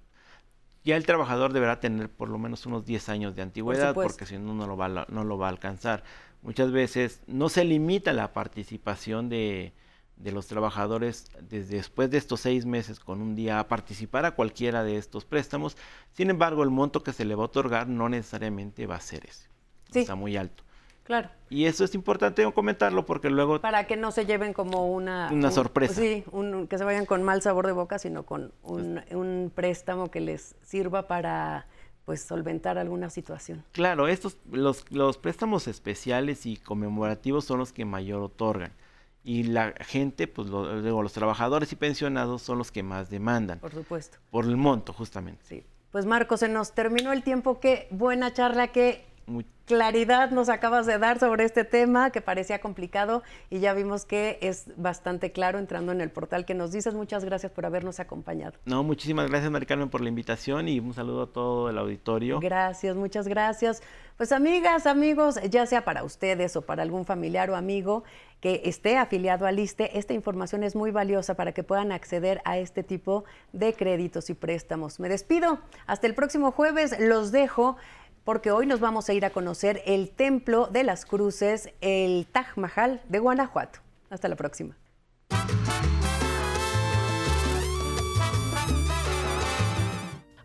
ya 0.84 0.96
el 0.96 1.06
trabajador 1.06 1.52
deberá 1.52 1.80
tener 1.80 2.10
por 2.10 2.28
lo 2.28 2.38
menos 2.38 2.66
unos 2.66 2.84
10 2.84 3.08
años 3.08 3.34
de 3.34 3.42
antigüedad 3.42 3.94
porque 3.94 4.26
si 4.26 4.38
no, 4.38 4.54
no 4.54 4.66
lo, 4.66 4.76
va, 4.76 5.06
no 5.08 5.24
lo 5.24 5.38
va 5.38 5.46
a 5.46 5.50
alcanzar. 5.50 6.04
Muchas 6.42 6.72
veces 6.72 7.22
no 7.26 7.48
se 7.48 7.64
limita 7.64 8.12
la 8.12 8.34
participación 8.34 9.30
de, 9.30 9.72
de 10.16 10.32
los 10.32 10.46
trabajadores 10.46 11.30
desde 11.40 11.76
después 11.76 12.10
de 12.10 12.18
estos 12.18 12.40
seis 12.40 12.66
meses 12.66 13.00
con 13.00 13.22
un 13.22 13.34
día 13.34 13.58
a 13.58 13.68
participar 13.68 14.26
a 14.26 14.32
cualquiera 14.32 14.84
de 14.84 14.98
estos 14.98 15.24
préstamos. 15.24 15.76
Sin 16.12 16.28
embargo, 16.28 16.62
el 16.62 16.70
monto 16.70 17.02
que 17.02 17.12
se 17.12 17.24
le 17.24 17.34
va 17.34 17.44
a 17.44 17.46
otorgar 17.46 17.88
no 17.88 18.08
necesariamente 18.08 18.86
va 18.86 18.96
a 18.96 19.00
ser 19.00 19.24
ese. 19.24 19.48
Está 19.92 20.14
muy 20.14 20.36
alto. 20.36 20.64
Claro. 21.04 21.28
Y 21.50 21.66
eso 21.66 21.84
es 21.84 21.94
importante 21.94 22.50
comentarlo 22.52 23.06
porque 23.06 23.30
luego... 23.30 23.60
Para 23.60 23.86
que 23.86 23.96
no 23.96 24.10
se 24.10 24.26
lleven 24.26 24.52
como 24.52 24.92
una... 24.92 25.30
Una 25.30 25.50
sorpresa. 25.50 25.94
Sí, 25.94 26.24
que 26.68 26.78
se 26.78 26.84
vayan 26.84 27.06
con 27.06 27.22
mal 27.22 27.42
sabor 27.42 27.66
de 27.66 27.72
boca, 27.72 27.98
sino 27.98 28.24
con 28.24 28.52
un, 28.62 29.00
un 29.12 29.52
préstamo 29.54 30.10
que 30.10 30.20
les 30.20 30.56
sirva 30.62 31.06
para 31.06 31.66
pues 32.04 32.22
solventar 32.22 32.76
alguna 32.76 33.08
situación. 33.08 33.64
Claro, 33.72 34.08
estos 34.08 34.36
los, 34.50 34.90
los 34.90 35.16
préstamos 35.16 35.68
especiales 35.68 36.44
y 36.44 36.56
conmemorativos 36.56 37.44
son 37.44 37.58
los 37.58 37.72
que 37.72 37.84
mayor 37.84 38.22
otorgan 38.22 38.72
y 39.24 39.44
la 39.44 39.72
gente, 39.80 40.26
pues 40.28 40.48
luego 40.48 41.02
los 41.02 41.14
trabajadores 41.14 41.72
y 41.72 41.76
pensionados 41.76 42.42
son 42.42 42.58
los 42.58 42.70
que 42.70 42.82
más 42.82 43.08
demandan. 43.08 43.58
Por 43.58 43.72
supuesto. 43.72 44.18
Por 44.30 44.44
el 44.44 44.58
monto, 44.58 44.92
justamente. 44.92 45.42
Sí. 45.44 45.64
Pues 45.90 46.04
Marco, 46.04 46.36
se 46.36 46.48
nos 46.48 46.72
terminó 46.72 47.10
el 47.12 47.22
tiempo. 47.22 47.58
Qué 47.58 47.88
buena 47.90 48.34
charla, 48.34 48.68
qué 48.68 49.06
claridad 49.66 50.30
nos 50.30 50.48
acabas 50.48 50.86
de 50.86 50.98
dar 50.98 51.18
sobre 51.18 51.44
este 51.44 51.64
tema 51.64 52.10
que 52.10 52.20
parecía 52.20 52.60
complicado 52.60 53.22
y 53.50 53.60
ya 53.60 53.72
vimos 53.72 54.04
que 54.04 54.38
es 54.42 54.66
bastante 54.76 55.32
claro 55.32 55.58
entrando 55.58 55.92
en 55.92 56.00
el 56.00 56.10
portal 56.10 56.44
que 56.44 56.54
nos 56.54 56.72
dices. 56.72 56.94
Muchas 56.94 57.24
gracias 57.24 57.50
por 57.52 57.64
habernos 57.64 58.00
acompañado. 58.00 58.58
No, 58.66 58.82
muchísimas 58.82 59.28
gracias, 59.28 59.50
Maricarmen, 59.50 59.88
por 59.88 60.00
la 60.00 60.08
invitación 60.08 60.68
y 60.68 60.80
un 60.80 60.92
saludo 60.92 61.22
a 61.22 61.32
todo 61.32 61.70
el 61.70 61.78
auditorio. 61.78 62.40
Gracias, 62.40 62.94
muchas 62.96 63.26
gracias. 63.26 63.82
Pues 64.16 64.30
amigas, 64.30 64.86
amigos, 64.86 65.40
ya 65.50 65.66
sea 65.66 65.84
para 65.84 66.04
ustedes 66.04 66.54
o 66.56 66.62
para 66.62 66.82
algún 66.82 67.04
familiar 67.04 67.50
o 67.50 67.56
amigo 67.56 68.04
que 68.40 68.60
esté 68.66 68.98
afiliado 68.98 69.46
al 69.46 69.58
ISTE, 69.58 69.98
esta 69.98 70.12
información 70.12 70.62
es 70.62 70.76
muy 70.76 70.90
valiosa 70.90 71.34
para 71.34 71.52
que 71.52 71.62
puedan 71.62 71.90
acceder 71.92 72.42
a 72.44 72.58
este 72.58 72.82
tipo 72.82 73.24
de 73.52 73.72
créditos 73.72 74.28
y 74.28 74.34
préstamos. 74.34 75.00
Me 75.00 75.08
despido. 75.08 75.58
Hasta 75.86 76.06
el 76.06 76.14
próximo 76.14 76.52
jueves. 76.52 76.94
Los 77.00 77.32
dejo 77.32 77.76
porque 78.24 78.50
hoy 78.50 78.66
nos 78.66 78.80
vamos 78.80 79.08
a 79.08 79.12
ir 79.12 79.24
a 79.24 79.30
conocer 79.30 79.82
el 79.86 80.10
Templo 80.10 80.66
de 80.66 80.82
las 80.82 81.04
Cruces, 81.04 81.70
el 81.80 82.26
Taj 82.26 82.56
Mahal 82.56 83.02
de 83.08 83.18
Guanajuato. 83.18 83.80
Hasta 84.10 84.28
la 84.28 84.36
próxima. 84.36 84.76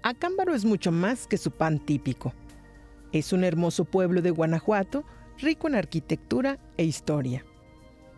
Acámbaro 0.02 0.54
es 0.54 0.66
mucho 0.66 0.92
más 0.92 1.28
que 1.28 1.38
su 1.38 1.52
pan 1.52 1.80
típico. 1.80 2.34
Es 3.12 3.34
un 3.34 3.44
hermoso 3.44 3.86
pueblo 3.86 4.22
de 4.22 4.32
Guanajuato, 4.32 5.04
rico 5.38 5.68
en 5.68 5.76
arquitectura 5.76 6.60
e 6.78 6.84
historia. 6.84 7.46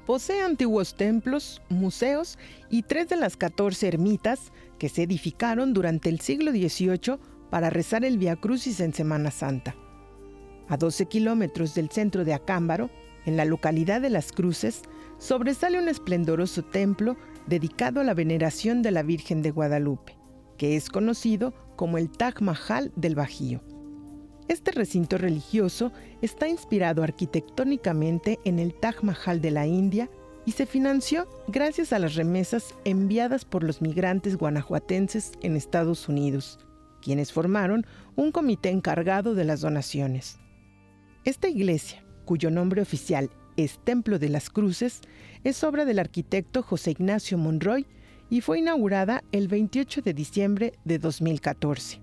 Posee 0.06 0.42
antiguos 0.42 0.96
templos, 0.96 1.62
museos 1.70 2.38
y 2.70 2.84
tres 2.84 3.10
de 3.10 3.16
las 3.16 3.38
14 3.38 3.88
ermitas 3.88 4.52
que 4.80 4.90
se 4.90 5.04
edificaron 5.04 5.74
durante 5.74 6.10
el 6.10 6.20
siglo 6.20 6.52
XVIII 6.52 7.20
para 7.52 7.70
rezar 7.70 8.04
el 8.04 8.18
Via 8.18 8.38
Crucis 8.38 8.80
en 8.80 8.94
Semana 8.94 9.30
Santa. 9.30 9.76
A 10.68 10.78
12 10.78 11.06
kilómetros 11.06 11.76
del 11.76 11.92
centro 11.92 12.26
de 12.26 12.34
Acámbaro, 12.34 12.90
en 13.26 13.38
la 13.38 13.46
localidad 13.46 14.02
de 14.02 14.10
Las 14.10 14.32
Cruces, 14.32 14.82
sobresale 15.20 15.78
un 15.78 15.90
esplendoroso 15.90 16.64
templo 16.64 17.18
dedicado 17.46 18.00
a 18.00 18.04
la 18.04 18.16
veneración 18.16 18.82
de 18.82 18.92
la 18.92 19.04
Virgen 19.04 19.42
de 19.42 19.52
Guadalupe, 19.52 20.18
que 20.58 20.78
es 20.78 20.90
conocido 20.90 21.54
como 21.76 21.98
el 21.98 22.10
Taj 22.10 22.42
Mahal 22.42 22.92
del 22.96 23.16
Bajío. 23.16 23.62
Este 24.48 24.72
recinto 24.72 25.18
religioso 25.18 25.92
está 26.22 26.48
inspirado 26.48 27.04
arquitectónicamente 27.04 28.40
en 28.46 28.60
el 28.60 28.74
Taj 28.74 29.04
Mahal 29.04 29.42
de 29.42 29.52
la 29.52 29.68
India 29.68 30.10
y 30.46 30.54
se 30.54 30.66
financió 30.66 31.28
gracias 31.48 31.92
a 31.94 32.00
las 32.00 32.16
remesas 32.16 32.76
enviadas 32.86 33.44
por 33.44 33.64
los 33.64 33.82
migrantes 33.82 34.38
guanajuatenses 34.38 35.34
en 35.42 35.56
Estados 35.56 36.10
Unidos, 36.10 36.60
quienes 37.02 37.34
formaron 37.34 37.86
un 38.16 38.32
comité 38.32 38.70
encargado 38.70 39.36
de 39.36 39.44
las 39.44 39.62
donaciones. 39.62 40.40
Esta 41.26 41.50
iglesia, 41.50 42.04
cuyo 42.26 42.50
nombre 42.50 42.82
oficial 42.82 43.30
es 43.58 43.80
Templo 43.84 44.20
de 44.20 44.30
las 44.30 44.50
Cruces, 44.50 45.02
es 45.44 45.64
obra 45.64 45.86
del 45.86 46.00
arquitecto 46.00 46.64
José 46.64 46.92
Ignacio 46.92 47.38
Monroy 47.38 47.86
y 48.30 48.42
fue 48.42 48.60
inaugurada 48.60 49.24
el 49.32 49.48
28 49.48 50.02
de 50.02 50.14
diciembre 50.14 50.74
de 50.86 51.00
2014. 51.00 52.02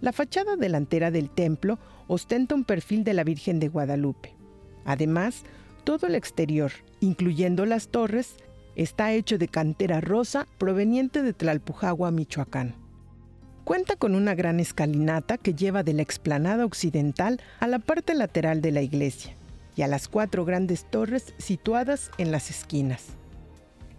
La 0.00 0.12
fachada 0.12 0.56
delantera 0.56 1.10
del 1.10 1.30
templo 1.30 1.78
ostenta 2.06 2.54
un 2.54 2.64
perfil 2.64 3.02
de 3.02 3.14
la 3.14 3.24
Virgen 3.24 3.58
de 3.58 3.68
Guadalupe. 3.68 4.34
Además, 4.84 5.42
todo 5.84 6.06
el 6.06 6.14
exterior, 6.14 6.70
incluyendo 7.00 7.66
las 7.66 7.88
torres, 7.88 8.36
está 8.76 9.12
hecho 9.12 9.38
de 9.38 9.48
cantera 9.48 10.00
rosa 10.00 10.46
proveniente 10.58 11.22
de 11.22 11.32
Tlalpujagua, 11.32 12.10
Michoacán. 12.10 12.87
Cuenta 13.68 13.96
con 13.96 14.14
una 14.14 14.34
gran 14.34 14.60
escalinata 14.60 15.36
que 15.36 15.52
lleva 15.52 15.82
de 15.82 15.92
la 15.92 16.00
explanada 16.00 16.64
occidental 16.64 17.38
a 17.60 17.66
la 17.66 17.78
parte 17.78 18.14
lateral 18.14 18.62
de 18.62 18.72
la 18.72 18.80
iglesia 18.80 19.34
y 19.76 19.82
a 19.82 19.86
las 19.86 20.08
cuatro 20.08 20.46
grandes 20.46 20.86
torres 20.90 21.34
situadas 21.36 22.10
en 22.16 22.32
las 22.32 22.48
esquinas. 22.48 23.08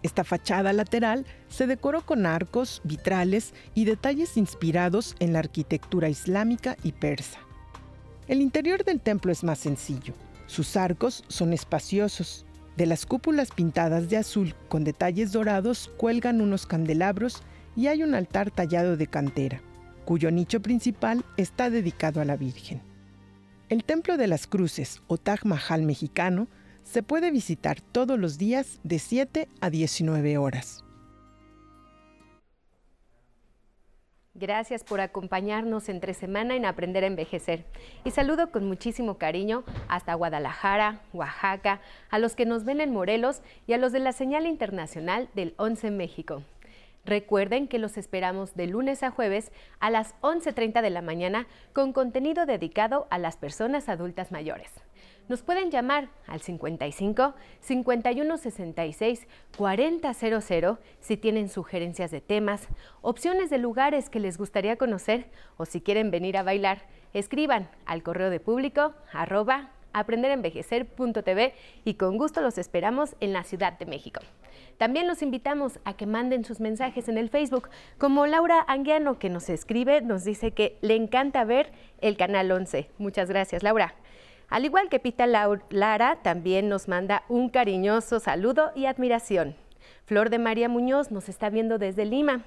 Esta 0.02 0.24
fachada 0.24 0.72
lateral 0.72 1.24
se 1.46 1.68
decoró 1.68 2.04
con 2.04 2.26
arcos, 2.26 2.80
vitrales 2.82 3.54
y 3.72 3.84
detalles 3.84 4.36
inspirados 4.36 5.14
en 5.20 5.34
la 5.34 5.38
arquitectura 5.38 6.08
islámica 6.08 6.76
y 6.82 6.90
persa. 6.90 7.38
El 8.26 8.40
interior 8.40 8.82
del 8.82 9.00
templo 9.00 9.30
es 9.30 9.44
más 9.44 9.60
sencillo. 9.60 10.14
Sus 10.48 10.76
arcos 10.76 11.22
son 11.28 11.52
espaciosos. 11.52 12.44
De 12.76 12.86
las 12.86 13.06
cúpulas 13.06 13.52
pintadas 13.52 14.10
de 14.10 14.16
azul 14.16 14.56
con 14.68 14.82
detalles 14.82 15.30
dorados 15.30 15.92
cuelgan 15.96 16.40
unos 16.40 16.66
candelabros 16.66 17.44
y 17.76 17.86
hay 17.86 18.02
un 18.02 18.14
altar 18.14 18.50
tallado 18.50 18.96
de 18.96 19.06
cantera, 19.06 19.62
cuyo 20.04 20.30
nicho 20.30 20.60
principal 20.60 21.24
está 21.36 21.70
dedicado 21.70 22.20
a 22.20 22.24
la 22.24 22.36
Virgen. 22.36 22.82
El 23.68 23.84
Templo 23.84 24.16
de 24.16 24.26
las 24.26 24.46
Cruces 24.46 25.00
o 25.06 25.16
Taj 25.16 25.44
Mahal 25.44 25.82
mexicano 25.82 26.48
se 26.82 27.02
puede 27.02 27.30
visitar 27.30 27.80
todos 27.80 28.18
los 28.18 28.36
días 28.36 28.80
de 28.82 28.98
7 28.98 29.48
a 29.60 29.70
19 29.70 30.38
horas. 30.38 30.84
Gracias 34.34 34.84
por 34.84 35.00
acompañarnos 35.00 35.88
entre 35.88 36.14
semana 36.14 36.56
en 36.56 36.64
Aprender 36.64 37.04
a 37.04 37.08
Envejecer. 37.08 37.66
Y 38.04 38.10
saludo 38.10 38.50
con 38.50 38.64
muchísimo 38.64 39.18
cariño 39.18 39.64
hasta 39.86 40.14
Guadalajara, 40.14 41.02
Oaxaca, 41.12 41.80
a 42.10 42.18
los 42.18 42.34
que 42.34 42.46
nos 42.46 42.64
ven 42.64 42.80
en 42.80 42.92
Morelos 42.92 43.42
y 43.66 43.74
a 43.74 43.78
los 43.78 43.92
de 43.92 43.98
la 43.98 44.12
señal 44.12 44.46
internacional 44.46 45.28
del 45.34 45.54
11 45.58 45.90
México. 45.90 46.42
Recuerden 47.04 47.66
que 47.66 47.78
los 47.78 47.96
esperamos 47.96 48.54
de 48.54 48.66
lunes 48.66 49.02
a 49.02 49.10
jueves 49.10 49.52
a 49.78 49.90
las 49.90 50.14
11.30 50.20 50.82
de 50.82 50.90
la 50.90 51.02
mañana 51.02 51.46
con 51.72 51.92
contenido 51.92 52.46
dedicado 52.46 53.06
a 53.10 53.18
las 53.18 53.36
personas 53.36 53.88
adultas 53.88 54.30
mayores. 54.32 54.70
Nos 55.28 55.42
pueden 55.42 55.70
llamar 55.70 56.08
al 56.26 56.40
55 56.40 57.34
51 57.60 58.36
66 58.36 59.28
4000 59.56 60.78
si 60.98 61.16
tienen 61.16 61.48
sugerencias 61.48 62.10
de 62.10 62.20
temas, 62.20 62.66
opciones 63.00 63.48
de 63.48 63.58
lugares 63.58 64.10
que 64.10 64.18
les 64.18 64.38
gustaría 64.38 64.76
conocer 64.76 65.30
o 65.56 65.66
si 65.66 65.80
quieren 65.80 66.10
venir 66.10 66.36
a 66.36 66.42
bailar. 66.42 66.82
Escriban 67.12 67.70
al 67.86 68.02
correo 68.02 68.28
de 68.28 68.40
público 68.40 68.92
arroba 69.12 69.70
aprenderenvejecer.tv 69.92 71.54
y 71.84 71.94
con 71.94 72.18
gusto 72.18 72.40
los 72.40 72.58
esperamos 72.58 73.16
en 73.20 73.32
la 73.32 73.44
Ciudad 73.44 73.78
de 73.78 73.86
México. 73.86 74.20
También 74.78 75.06
los 75.06 75.20
invitamos 75.20 75.78
a 75.84 75.92
que 75.94 76.06
manden 76.06 76.44
sus 76.44 76.58
mensajes 76.58 77.08
en 77.08 77.18
el 77.18 77.28
Facebook, 77.28 77.68
como 77.98 78.26
Laura 78.26 78.64
Anguiano, 78.66 79.18
que 79.18 79.28
nos 79.28 79.50
escribe, 79.50 80.00
nos 80.00 80.24
dice 80.24 80.52
que 80.52 80.78
le 80.80 80.96
encanta 80.96 81.44
ver 81.44 81.70
el 82.00 82.16
Canal 82.16 82.50
11. 82.50 82.88
Muchas 82.96 83.28
gracias, 83.28 83.62
Laura. 83.62 83.94
Al 84.48 84.64
igual 84.64 84.88
que 84.88 84.98
Pita 84.98 85.26
Lara, 85.26 86.18
también 86.22 86.68
nos 86.68 86.88
manda 86.88 87.22
un 87.28 87.50
cariñoso 87.50 88.18
saludo 88.20 88.72
y 88.74 88.86
admiración. 88.86 89.54
Flor 90.06 90.28
de 90.28 90.38
María 90.38 90.68
Muñoz 90.68 91.10
nos 91.12 91.28
está 91.28 91.50
viendo 91.50 91.78
desde 91.78 92.04
Lima. 92.04 92.42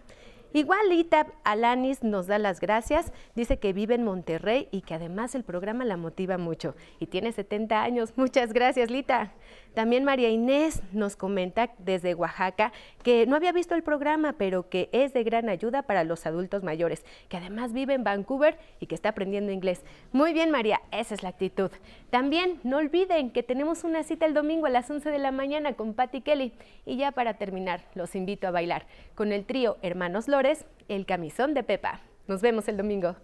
Igual 0.54 0.89
Lita 0.89 1.28
Alanis 1.44 2.04
nos 2.04 2.28
da 2.28 2.38
las 2.38 2.60
gracias, 2.60 3.12
dice 3.36 3.58
que 3.58 3.74
vive 3.74 3.96
en 3.96 4.04
Monterrey 4.04 4.68
y 4.72 4.82
que 4.82 4.94
además 4.94 5.34
el 5.34 5.44
programa 5.44 5.84
la 5.84 5.98
motiva 5.98 6.38
mucho 6.38 6.76
y 7.00 7.08
tiene 7.08 7.32
70 7.32 7.82
años. 7.82 8.13
Muchas 8.18 8.54
gracias 8.54 8.92
Lita. 8.92 9.34
También 9.74 10.04
María 10.04 10.30
Inés 10.30 10.82
nos 10.92 11.16
comenta 11.16 11.72
desde 11.80 12.14
Oaxaca 12.14 12.72
que 13.02 13.26
no 13.26 13.36
había 13.36 13.52
visto 13.52 13.76
el 13.76 13.84
programa, 13.84 14.34
pero 14.34 14.70
que 14.70 14.90
es 14.92 15.14
de 15.14 15.24
gran 15.24 15.50
ayuda 15.50 15.84
para 15.84 16.04
los 16.04 16.26
adultos 16.26 16.64
mayores, 16.64 17.04
que 17.30 17.38
además 17.38 17.74
vive 17.74 17.94
en 17.94 18.04
Vancouver 18.04 18.58
y 18.80 18.86
que 18.86 18.96
está 18.96 19.10
aprendiendo 19.10 19.52
inglés. 19.52 19.82
Muy 20.12 20.34
bien, 20.34 20.52
María, 20.52 20.82
esa 20.92 21.16
es 21.16 21.24
la 21.24 21.30
actitud. 21.30 21.72
También 22.10 22.60
no 22.64 22.78
olviden 22.78 23.32
que 23.32 23.44
tenemos 23.44 23.84
una 23.84 24.04
cita 24.04 24.26
el 24.26 24.34
domingo 24.34 24.68
a 24.68 24.70
las 24.70 24.90
11 24.90 25.10
de 25.10 25.20
la 25.20 25.32
mañana 25.32 25.74
con 25.74 25.94
Patty 25.94 26.22
Kelly. 26.22 26.54
Y 26.86 26.98
ya 26.98 27.12
para 27.12 27.36
terminar, 27.36 27.82
los 27.96 28.16
invito 28.16 28.48
a 28.48 28.52
bailar 28.52 28.86
con 29.16 29.32
el 29.32 29.46
trío 29.46 29.78
Hermanos 29.82 30.28
Lores, 30.28 30.66
El 30.88 31.06
Camisón 31.06 31.54
de 31.54 31.64
Pepa. 31.64 32.02
Nos 32.28 32.42
vemos 32.42 32.68
el 32.68 32.78
domingo. 32.78 33.16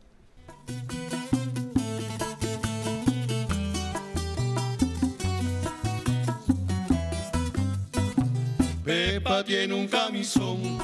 Pepa 8.89 9.43
tiene 9.43 9.75
un 9.75 9.87
camisón 9.87 10.79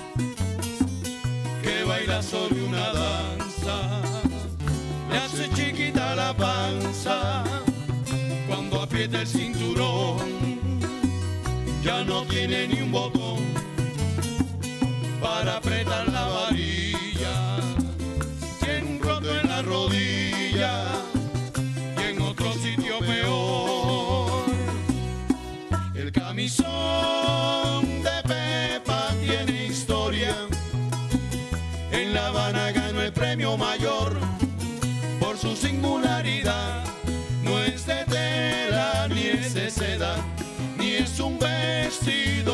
que 1.64 1.84
baila 1.86 2.22
sobre 2.22 2.62
una 2.62 2.94
danza. 2.94 4.04
Le 5.10 5.18
hace 5.18 5.50
chiquita 5.56 6.14
la 6.14 6.32
panza 6.38 7.44
cuando 8.48 8.84
aprieta 8.84 9.22
el 9.22 9.28
cinturón. 9.28 10.20
Ya 11.84 12.04
no 12.04 12.22
tiene 12.26 12.68
ni 12.68 12.82
un 12.82 12.92
botón 12.92 13.40
para 15.20 15.58
apretar 15.58 16.08
la 16.10 16.28
varilla. 16.28 16.75
un 41.20 41.40
vestido 41.40 42.54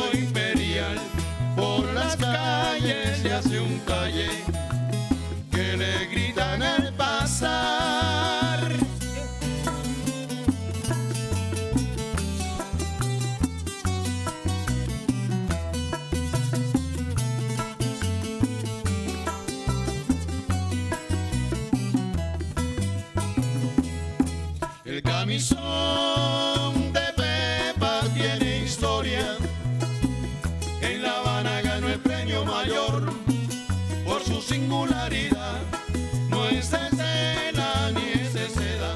No 36.30 36.48
es 36.48 36.70
de 36.70 36.78
tela 36.96 37.90
ni 37.94 38.12
es 38.22 38.32
seda, 38.32 38.94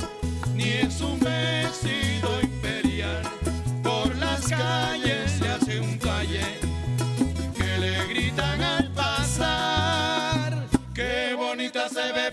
ni 0.55 0.65
es 0.65 1.03
un 1.03 1.21
vestido 1.21 2.41
imperial. 2.41 3.23
Por 3.83 4.17
las 4.17 4.47
calles 4.49 5.33
se 5.33 5.47
hace 5.47 5.79
un 5.81 5.99
calle 5.99 6.41
que 7.55 7.79
le 7.79 8.07
gritan 8.07 8.63
al 8.63 8.91
pasar. 8.93 10.67
Qué 10.95 11.35
bonita 11.37 11.91
se 11.91 12.11
ve 12.13 12.33